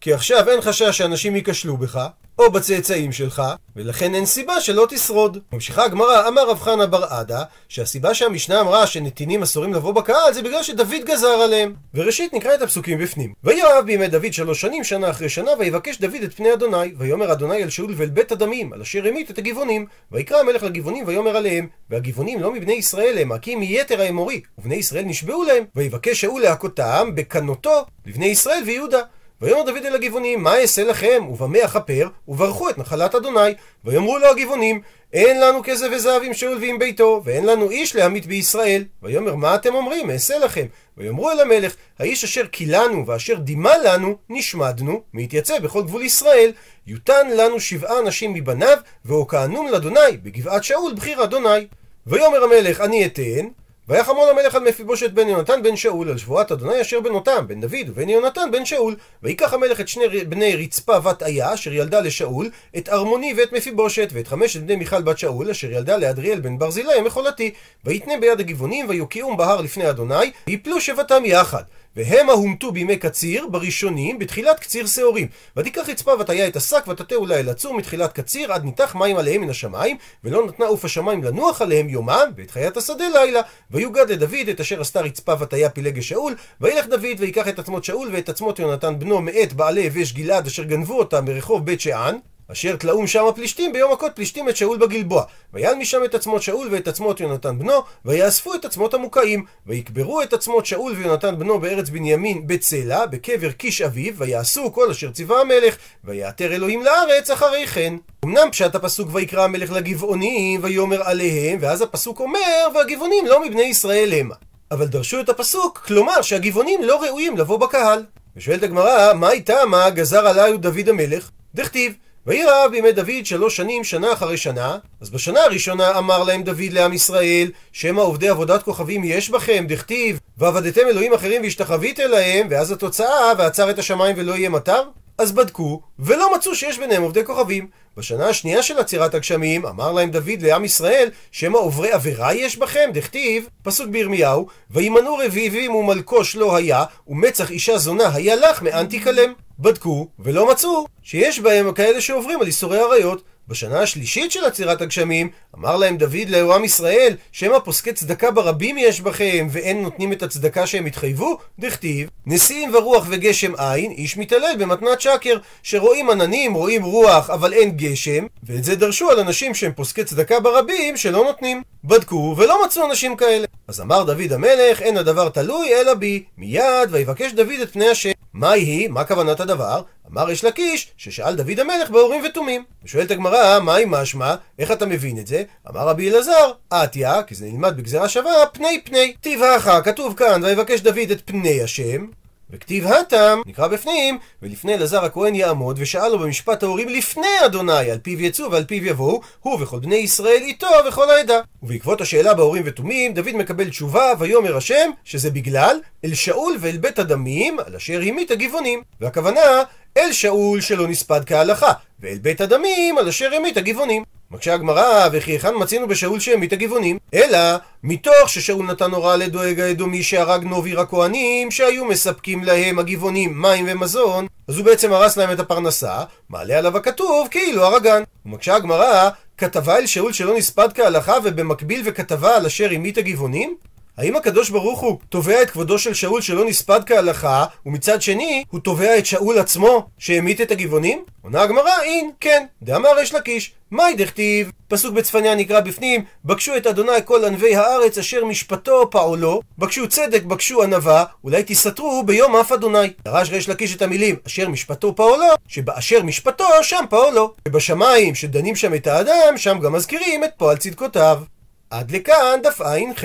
כי 0.02 0.14
עכשיו 0.14 0.50
אין 0.50 0.62
חשש 0.62 0.98
שאנשים 0.98 1.36
ייכשלו 1.36 1.78
בך 1.78 2.08
או 2.40 2.52
בצאצאים 2.52 3.12
שלך, 3.12 3.44
ולכן 3.76 4.16
אין 4.16 4.26
סיבה 4.26 4.62
שלא 4.62 4.88
תשרוד. 4.90 5.38
ממשיכה 5.54 5.84
הגמרא, 5.84 6.28
אמר 6.28 6.50
רב 6.50 6.60
חנא 6.60 6.86
בר 6.86 7.04
עדה, 7.04 7.44
שהסיבה 7.70 8.14
שהמשנה 8.14 8.62
אמרה 8.62 8.88
שנתינים 8.88 9.44
אסורים 9.44 9.74
לבוא 9.74 9.92
בקהל 9.92 10.34
זה 10.34 10.42
בגלל 10.42 10.64
שדוד 10.64 11.06
גזר 11.06 11.28
עליהם. 11.28 11.74
וראשית 11.94 12.34
נקרא 12.34 12.56
את 12.56 12.62
הפסוקים 12.62 12.98
בפנים. 12.98 13.34
ויואב 13.44 13.86
בימי 13.86 14.08
דוד 14.08 14.34
שלוש 14.34 14.62
שנים, 14.62 14.84
שנה 14.84 15.10
אחרי 15.10 15.30
שנה, 15.30 15.52
ויבקש 15.60 15.98
דוד 15.98 16.24
את 16.24 16.34
פני 16.34 16.54
אדוני. 16.54 16.94
ויאמר 16.98 17.32
אדוני 17.32 17.64
אל 17.64 17.70
שאול 17.70 17.94
ואל 17.98 18.10
בית 18.10 18.32
הדמים, 18.32 18.74
על 18.74 18.82
אשר 18.82 19.08
המית 19.08 19.32
את 19.32 19.38
הגבעונים. 19.38 19.86
ויקרא 20.12 20.40
המלך 20.40 20.64
לגבעונים 20.64 21.08
ויאמר 21.08 21.38
עליהם, 21.38 21.68
והגבעונים 21.90 22.42
לא 22.42 22.54
מבני 22.54 22.74
ישראל 22.74 23.18
הם, 23.18 23.38
כי 23.38 23.56
מיתר 23.56 24.02
האמורי, 24.02 24.42
ובני 24.58 24.76
ישראל 24.76 25.06
נשבעו 25.06 25.44
להם, 25.44 25.64
ויבקש 25.76 26.22
שאול 26.22 26.42
להכותם 26.42 27.12
בקנותו 27.16 27.86
לבני 28.06 28.26
ישראל 28.26 28.64
ויהודה. 28.66 29.00
ויאמר 29.42 29.64
דוד 29.64 29.86
אל 29.86 29.96
הגבעונים, 29.96 30.44
מה 30.44 30.58
אעשה 30.58 30.84
לכם? 30.84 31.24
ובמה 31.30 31.66
אכפר? 31.66 32.08
וברכו 32.28 32.70
את 32.70 32.78
נחלת 32.78 33.16
אדוני. 33.16 33.54
ויאמרו 33.86 34.18
לו 34.18 34.28
הגבעונים, 34.28 34.82
אין 35.14 35.42
לנו 35.42 35.62
כסף 35.64 35.88
וזהב 35.92 36.24
עם 36.24 36.34
שאול 36.34 36.58
ועם 36.62 36.80
ביתו, 36.80 37.22
ואין 37.26 37.46
לנו 37.46 37.70
איש 37.70 37.96
להמית 37.96 38.26
בישראל. 38.26 38.84
ויאמר, 39.04 39.36
מה 39.36 39.56
אתם 39.56 39.76
אומרים? 39.76 40.10
אעשה 40.10 40.38
לכם. 40.38 40.66
ויאמרו 40.98 41.32
אל 41.32 41.40
המלך, 41.40 41.76
האיש 42.00 42.24
אשר 42.24 42.48
כילנו 42.52 43.08
ואשר 43.08 43.36
דימה 43.36 43.78
לנו, 43.78 44.16
נשמדנו, 44.30 45.02
מהתייצב 45.14 45.64
בכל 45.64 45.82
גבול 45.82 46.02
ישראל, 46.02 46.52
יותן 46.88 47.30
לנו 47.38 47.60
שבעה 47.60 48.00
אנשים 48.00 48.34
מבניו, 48.34 48.78
והוקענון 49.06 49.72
לאדוני, 49.72 50.18
בגבעת 50.24 50.64
שאול 50.64 50.94
בחיר 50.96 51.24
אדוני. 51.24 51.68
ויאמר 52.08 52.44
המלך, 52.44 52.82
אני 52.82 53.06
אתן, 53.06 53.48
ויחמול 53.90 54.30
המלך 54.30 54.56
על 54.56 54.64
מפיבושת 54.64 55.12
בן 55.12 55.28
יונתן 55.28 55.64
בן 55.64 55.76
שאול, 55.76 56.10
על 56.10 56.18
שבועת 56.18 56.52
אדוני 56.52 56.82
אשר 56.82 57.00
בנותם, 57.00 57.48
בן 57.48 57.62
דוד 57.62 57.90
ובן 57.90 58.10
יונתן 58.10 58.50
בן 58.52 58.66
שאול. 58.66 58.96
ויקח 59.24 59.54
המלך 59.54 59.80
את 59.80 59.88
שני 59.88 60.08
בני 60.26 60.56
רצפה 60.56 61.00
בת 61.00 61.24
איה, 61.24 61.54
אשר 61.54 61.74
ילדה 61.74 62.00
לשאול, 62.00 62.50
את 62.78 62.90
ארמוני 62.90 63.34
ואת 63.38 63.52
מפיבושת, 63.54 64.10
ואת 64.14 64.28
חמשת 64.28 64.62
בני 64.62 64.76
מיכל 64.76 65.02
בת 65.02 65.18
שאול, 65.18 65.50
אשר 65.50 65.72
ילדה 65.72 65.98
לאדריאל 65.98 66.40
בן 66.40 66.58
ברזילי 66.58 66.94
המחולתי. 66.94 67.52
ויתנה 67.86 68.14
ביד 68.22 68.40
הגבעונים, 68.40 68.86
ויוקיעום 68.90 69.38
בהר 69.38 69.62
לפני 69.62 69.90
אדוני, 69.90 70.32
ויפלו 70.48 70.82
שבתם 70.82 71.22
יחד. 71.26 71.64
והמה 71.96 72.34
הומתו 72.34 72.72
בימי 72.72 72.98
קציר, 72.98 73.48
בראשונים, 73.48 74.20
בתחילת 74.20 74.60
קציר 74.60 74.88
שעורים. 74.88 75.28
ותיקח 75.58 75.90
רצפה 75.90 76.12
ותהיה 76.20 76.48
את 76.48 76.56
השק, 76.56 76.84
ותטהו 76.88 77.26
לה 77.26 77.40
אל 77.40 77.50
הצור 77.50 77.74
מתחילת 77.74 78.14
קציר, 78.14 78.54
עד 78.54 78.64
ניתח 78.64 78.96
מים 78.96 79.18
עליהם 79.18 79.42
מן 79.42 79.50
השמיים, 79.50 79.98
ולא 80.24 80.48
נתנה 80.48 80.66
עוף 80.66 80.86
השמיים 80.86 81.24
לנוח 81.24 81.62
עליהם 81.62 81.90
יומם, 81.90 82.32
ואת 82.38 82.52
חיית 82.52 82.78
השדה 82.78 83.06
לילה. 83.14 83.42
ויוגד 83.72 84.12
לדוד 84.12 84.50
את 84.52 84.60
אשר 84.60 84.82
עשתה 84.82 85.02
רצפה 85.02 85.34
ותהיה 85.40 85.70
פילגש 85.70 86.10
שאול, 86.10 86.36
וילך 86.62 86.86
דוד 86.86 87.20
ויקח 87.20 87.48
את 87.48 87.60
עצמות 87.60 87.84
שאול 87.84 88.10
ואת 88.12 88.30
עצמות 88.30 88.60
יונתן 88.60 89.00
בנו 89.00 89.22
מאת 89.22 89.54
בעלי 89.54 89.82
יבש 89.82 90.14
גלעד 90.14 90.48
אשר 90.48 90.64
גנבו 90.64 91.00
אותם 91.00 91.26
מרחוב 91.26 91.66
בית 91.66 91.82
שאן, 91.82 92.16
אשר 92.52 92.76
תלאום 92.76 93.08
שם 93.08 93.26
הפלישתים 93.26 93.74
ביום 93.74 93.92
מכות 93.94 94.12
פלישתים 94.16 94.50
את 94.50 94.58
שאול 94.58 94.78
בגלבוע. 94.78 95.24
ויעל 95.54 95.76
משם 95.76 96.04
את 96.06 96.16
עצמות 96.16 96.42
שאול 96.42 96.68
ואת 96.72 96.88
עצמות 96.88 97.20
יונתן 97.20 97.60
בנו, 97.60 97.84
ויאספו 98.06 98.56
את 98.56 98.66
עצמות 98.66 98.94
המוקעים. 98.94 99.46
ויקברו 99.68 100.22
את 100.22 100.34
עצמות 100.34 100.66
שאול 100.66 100.94
ויונתן 100.94 101.40
בנו 101.40 101.60
בארץ 101.60 101.90
בנימין 101.90 102.48
בצלע, 102.48 103.06
בקבר 103.06 103.52
קיש 103.52 103.82
אביו, 103.82 104.14
ויעשו 104.18 104.74
כל 104.74 104.90
אשר 104.90 105.12
ציווה 105.12 105.42
המלך, 105.42 105.78
ויעתר 106.04 106.54
אלוהים 106.54 106.84
לארץ 106.84 107.30
אחרי 107.30 107.68
כן. 107.68 107.94
אמנם 108.26 108.52
פשט 108.52 108.76
הפסוק 108.76 109.10
ויקרא 109.14 109.44
המלך 109.44 109.72
לגבעונים, 109.72 110.60
ויאמר 110.64 111.04
עליהם, 111.04 111.58
ואז 111.62 111.82
הפסוק 111.82 112.20
אומר, 112.20 112.68
והגבעונים 112.76 113.26
לא 113.28 113.46
מבני 113.46 113.64
ישראל 113.64 114.14
המה. 114.14 114.36
אבל 114.72 114.88
דרשו 114.88 115.20
את 115.20 115.30
הפסוק, 115.30 115.78
כלומר 115.88 116.22
שהגבעונים 116.22 116.84
לא 116.84 117.04
ראויים 117.04 117.38
לבוא 117.38 117.58
בקהל. 117.58 118.06
ושואלת 118.36 118.64
הגמרא, 118.64 119.14
מה 119.14 119.32
איתה 119.32 119.66
מה 119.66 119.90
גזר 119.90 120.28
עליו 120.28 120.58
דוד 120.58 120.90
המלך? 120.90 121.30
דכתיב, 121.56 121.94
ויהי 122.28 122.46
רעב 122.46 122.72
בימי 122.72 122.92
דוד 122.92 123.26
שלוש 123.26 123.56
שנים, 123.56 123.84
שנה 123.84 124.14
אחרי 124.14 124.38
שנה. 124.38 124.78
אז 125.02 125.10
בשנה 125.10 125.42
הראשונה 125.42 125.98
אמר 125.98 126.24
להם 126.24 126.44
דוד 126.44 126.72
לעם 126.72 126.94
ישראל, 126.94 127.52
שמא 127.72 128.02
עובדי 128.02 128.30
עבודת 128.30 128.64
כוכבים 128.64 129.04
יש 129.04 129.30
בכם, 129.30 129.66
דכתיב, 129.68 130.20
ועבדתם 130.38 130.82
אלוהים 130.88 131.14
אחרים 131.14 131.42
והשתחוויתם 131.42 132.04
להם, 132.12 132.48
ואז 132.50 132.72
התוצאה, 132.72 133.32
ועצר 133.38 133.70
את 133.70 133.80
השמיים 133.80 134.16
ולא 134.20 134.34
יהיה 134.34 134.50
מטר? 134.50 134.82
אז 135.20 135.32
בדקו, 135.32 135.82
ולא 136.00 136.36
מצאו 136.36 136.56
שיש 136.56 136.80
ביניהם 136.80 137.04
עובדי 137.04 137.26
כוכבים. 137.26 137.68
בשנה 137.98 138.28
השנייה 138.28 138.64
של 138.64 138.78
עצירת 138.78 139.14
הגשמים, 139.14 139.66
אמר 139.66 139.92
להם 139.92 140.12
דוד 140.12 140.42
לעם 140.42 140.66
ישראל, 140.66 141.10
שמא 141.32 141.58
עוברי 141.58 141.92
עבירה 141.92 142.34
יש 142.34 142.58
בכם? 142.58 142.90
דכתיב, 142.94 143.48
פסוק 143.64 143.88
בירמיהו, 143.88 144.48
וימנעו 144.72 145.18
רביבים 145.18 145.76
ומלקוש 145.76 146.36
לא 146.36 146.56
היה, 146.56 146.84
ומצח 147.08 147.52
אישה 147.52 147.78
זונה 147.78 148.16
היה 148.16 148.36
לך 148.36 148.62
מאן 148.62 148.86
תיכלם. 148.86 149.34
בדקו, 149.60 150.08
ולא 150.20 150.52
מצאו, 150.52 150.86
שיש 151.04 151.40
בהם 151.40 151.74
כאלה 151.74 152.02
שעוברים 152.02 152.42
על 152.42 152.48
איסורי 152.48 152.80
עריות. 152.80 153.24
בשנה 153.50 153.80
השלישית 153.80 154.32
של 154.32 154.46
עצירת 154.46 154.82
הגשמים, 154.82 155.30
אמר 155.58 155.78
להם 155.78 155.98
דוד 155.98 156.30
לעם 156.30 156.64
ישראל, 156.64 157.16
שמא 157.32 157.60
פוסקי 157.60 157.94
צדקה 157.94 158.32
ברבים 158.32 158.78
יש 158.78 159.02
בכם, 159.02 159.48
ואין 159.52 159.82
נותנים 159.82 160.14
את 160.14 160.24
הצדקה 160.24 160.68
שהם 160.68 160.86
התחייבו? 160.86 161.38
דכתיב, 161.60 162.10
נשיאים 162.26 162.76
ורוח 162.76 163.06
וגשם 163.10 163.54
אין, 163.56 163.92
איש 163.92 164.18
מתעלל 164.18 164.56
במתנת 164.60 165.02
שקר, 165.02 165.38
שרואים 165.64 166.10
עננים, 166.10 166.54
רואים 166.54 166.84
רוח, 166.84 167.30
אבל 167.30 167.54
אין 167.54 167.72
גשם, 167.72 168.26
ואת 168.44 168.64
זה 168.64 168.76
דרשו 168.76 169.10
על 169.10 169.20
אנשים 169.20 169.56
שהם 169.56 169.72
פוסקי 169.76 170.04
צדקה 170.04 170.40
ברבים, 170.40 170.98
שלא 170.98 171.24
נותנים. 171.24 171.62
בדקו, 171.84 172.36
ולא 172.38 172.66
מצאו 172.66 172.86
אנשים 172.86 173.16
כאלה. 173.16 173.46
אז 173.68 173.82
אמר 173.82 174.04
דוד 174.04 174.34
המלך, 174.34 174.82
אין 174.82 174.98
הדבר 174.98 175.30
תלוי 175.30 175.74
אלא 175.74 175.94
בי. 175.94 176.24
מיד, 176.38 176.90
ויבקש 176.90 177.32
דוד 177.32 177.60
את 177.64 177.74
פני 177.74 177.90
השם. 177.90 178.12
מה 178.34 178.58
יהי? 178.58 178.88
מה 178.88 179.04
כוונת 179.04 179.40
הדבר? 179.40 179.82
אמר 180.14 180.32
יש 180.32 180.44
לקיש, 180.44 180.92
ששאל 180.98 181.36
דוד 181.36 181.60
המלך 181.60 181.90
באורים 181.90 182.22
ותומים. 182.26 182.64
ושואלת 182.84 183.12
הגמרא, 183.12 183.60
מהי 183.60 183.84
משמע? 183.88 184.36
איך 184.60 184.72
אתה 184.72 184.86
מבין 184.86 185.18
את 185.20 185.28
זה? 185.28 185.44
אמר 185.70 185.88
רבי 185.88 186.10
אלעזר, 186.10 186.52
עטיה, 186.70 187.24
כי 187.24 187.36
זה 187.36 187.46
נלמד 187.46 187.78
בגזרה 187.78 188.10
שווה, 188.10 188.46
פני 188.54 188.82
פני. 188.84 189.14
כתיב 189.14 189.44
האחה, 189.44 189.82
כתוב 189.82 190.14
כאן, 190.18 190.44
ויבקש 190.44 190.80
דוד 190.80 191.12
את 191.12 191.22
פני 191.26 191.62
השם. 191.62 192.08
וכתיב 192.52 192.88
התם, 192.88 193.42
נקרא 193.46 193.68
בפנים, 193.68 194.18
ולפני 194.42 194.74
אלעזר 194.74 195.06
הכהן 195.06 195.36
יעמוד, 195.36 195.78
ושאל 195.80 196.08
לו 196.08 196.20
במשפט 196.20 196.64
ההורים 196.64 196.90
לפני 196.90 197.46
אדוני, 197.46 197.92
על 197.92 197.98
פיו 197.98 198.22
יצאו 198.22 198.52
ועל 198.52 198.64
פיו 198.64 198.86
יבואו, 198.86 199.22
הוא 199.40 199.58
וכל 199.62 199.80
בני 199.80 199.96
ישראל 199.96 200.42
איתו 200.42 200.68
וכל 200.88 201.10
העדה. 201.10 201.40
ובעקבות 201.64 202.02
השאלה 202.02 202.34
בהורים 202.34 202.64
ותומים, 202.66 203.14
דוד 203.14 203.36
מקבל 203.36 203.70
תשובה, 203.70 204.14
ויאמר 204.20 204.58
השם, 204.58 204.92
שזה 205.04 205.32
בגלל 205.32 205.80
אל 206.06 206.14
שאול 206.14 206.58
ואל 206.60 206.78
בית 206.78 207.00
הדמים, 207.00 207.60
על 207.60 207.76
אשר 207.76 208.02
המית 208.06 208.32
הגבעונים. 208.32 208.82
והכוונה, 209.02 209.64
אל 209.98 210.12
שאול 210.12 210.62
שלא 210.62 210.88
נספד 210.88 211.22
כהלכה, 211.26 211.72
ואל 212.00 212.18
בית 212.18 212.42
הדמים, 212.42 212.98
על 212.98 213.08
אשר 213.08 213.34
המית 213.36 213.58
הגבעונים. 213.58 214.04
מקשה 214.32 214.54
הגמרא, 214.54 215.10
וכי 215.12 215.32
היכן 215.32 215.54
מצינו 215.60 215.88
בשאול 215.88 216.20
שהמית 216.20 216.54
הגבעונים? 216.54 216.98
אלא, 217.14 217.38
מתוך 217.84 218.30
ששאול 218.30 218.66
נתן 218.66 218.92
הוראה 218.92 219.16
לדואג 219.16 219.60
האדומי 219.60 220.04
שהרג 220.04 220.44
נוביר 220.44 220.80
הכהנים, 220.80 221.52
שהיו 221.52 221.86
מספקים 221.86 222.44
להם 222.44 222.80
הגבעונים 222.80 223.42
מים 223.42 223.66
ומזון, 223.70 224.28
אז 224.48 224.58
הוא 224.58 224.66
בעצם 224.66 224.94
הרס 224.94 225.18
להם 225.18 225.32
את 225.32 225.40
הפרנסה, 225.40 226.04
מעלה 226.30 226.58
עליו 226.58 226.78
הכתוב 226.78 227.28
כאילו 227.32 227.64
הרגן. 227.64 228.04
ומקשה 228.26 228.56
הגמרא, 228.56 229.10
כתבה 229.38 229.78
אל 229.78 229.86
שאול 229.86 230.14
שלא 230.14 230.38
נספד 230.38 230.74
כהלכה, 230.74 231.16
ובמקביל 231.24 231.82
וכתבה 231.86 232.36
על 232.36 232.46
אשר 232.46 232.70
המית 232.72 232.98
הגבעונים? 232.98 233.56
האם 234.00 234.16
הקדוש 234.16 234.50
ברוך 234.50 234.80
הוא 234.80 234.98
תובע 235.10 235.42
את 235.42 235.50
כבודו 235.50 235.80
של 235.80 235.94
שאול 235.94 236.22
שלא 236.22 236.46
נספד 236.46 236.80
כהלכה, 236.86 237.46
ומצד 237.66 238.02
שני 238.02 238.44
הוא 238.50 238.60
תובע 238.60 238.98
את 238.98 239.06
שאול 239.06 239.40
עצמו 239.40 239.88
שהמית 239.98 240.42
את 240.42 240.52
הגבעונים? 240.52 241.04
עונה 241.22 241.42
הגמרא, 241.42 241.82
אין, 241.84 242.12
כן, 242.20 242.46
דאמר 242.64 242.90
ריש 242.96 243.14
לקיש, 243.14 243.54
מאי 243.72 243.96
דכתיב? 243.96 244.52
פסוק 244.68 244.94
בצפניה 244.94 245.36
נקרא 245.36 245.60
בפנים, 245.60 246.04
בקשו 246.26 246.58
את 246.58 246.68
אדוני 246.68 246.92
כל 247.06 247.26
ענבי 247.26 247.56
הארץ 247.56 247.98
אשר 247.98 248.26
משפטו 248.26 248.90
פעולו, 248.90 249.42
בקשו 249.58 249.90
צדק, 249.90 250.24
בקשו 250.24 250.64
ענווה, 250.64 251.04
אולי 251.24 251.44
תסתרו 251.46 252.04
ביום 252.06 252.36
אף 252.36 252.52
אדוני. 252.52 252.94
דרש 253.06 253.30
ריש 253.30 253.50
לקיש 253.50 253.76
את 253.76 253.82
המילים 253.82 254.16
אשר 254.28 254.50
משפטו 254.50 254.96
פעולו, 254.96 255.28
שבאשר 255.48 256.04
משפטו 256.04 256.46
שם 256.62 256.86
פעולו. 256.90 257.34
ובשמיים 257.48 258.16
שדנים 258.16 258.56
שם 258.56 258.74
את 258.74 258.88
האדם, 258.88 259.38
שם 259.38 259.60
גם 259.60 259.74
מזכירים 259.74 260.24
את 260.24 260.30
פועל 260.38 260.58
צדקותיו. 260.58 261.22
עד 261.70 261.92
לכאן 261.92 262.40
דף 262.44 262.62
ע"ח. 262.62 263.04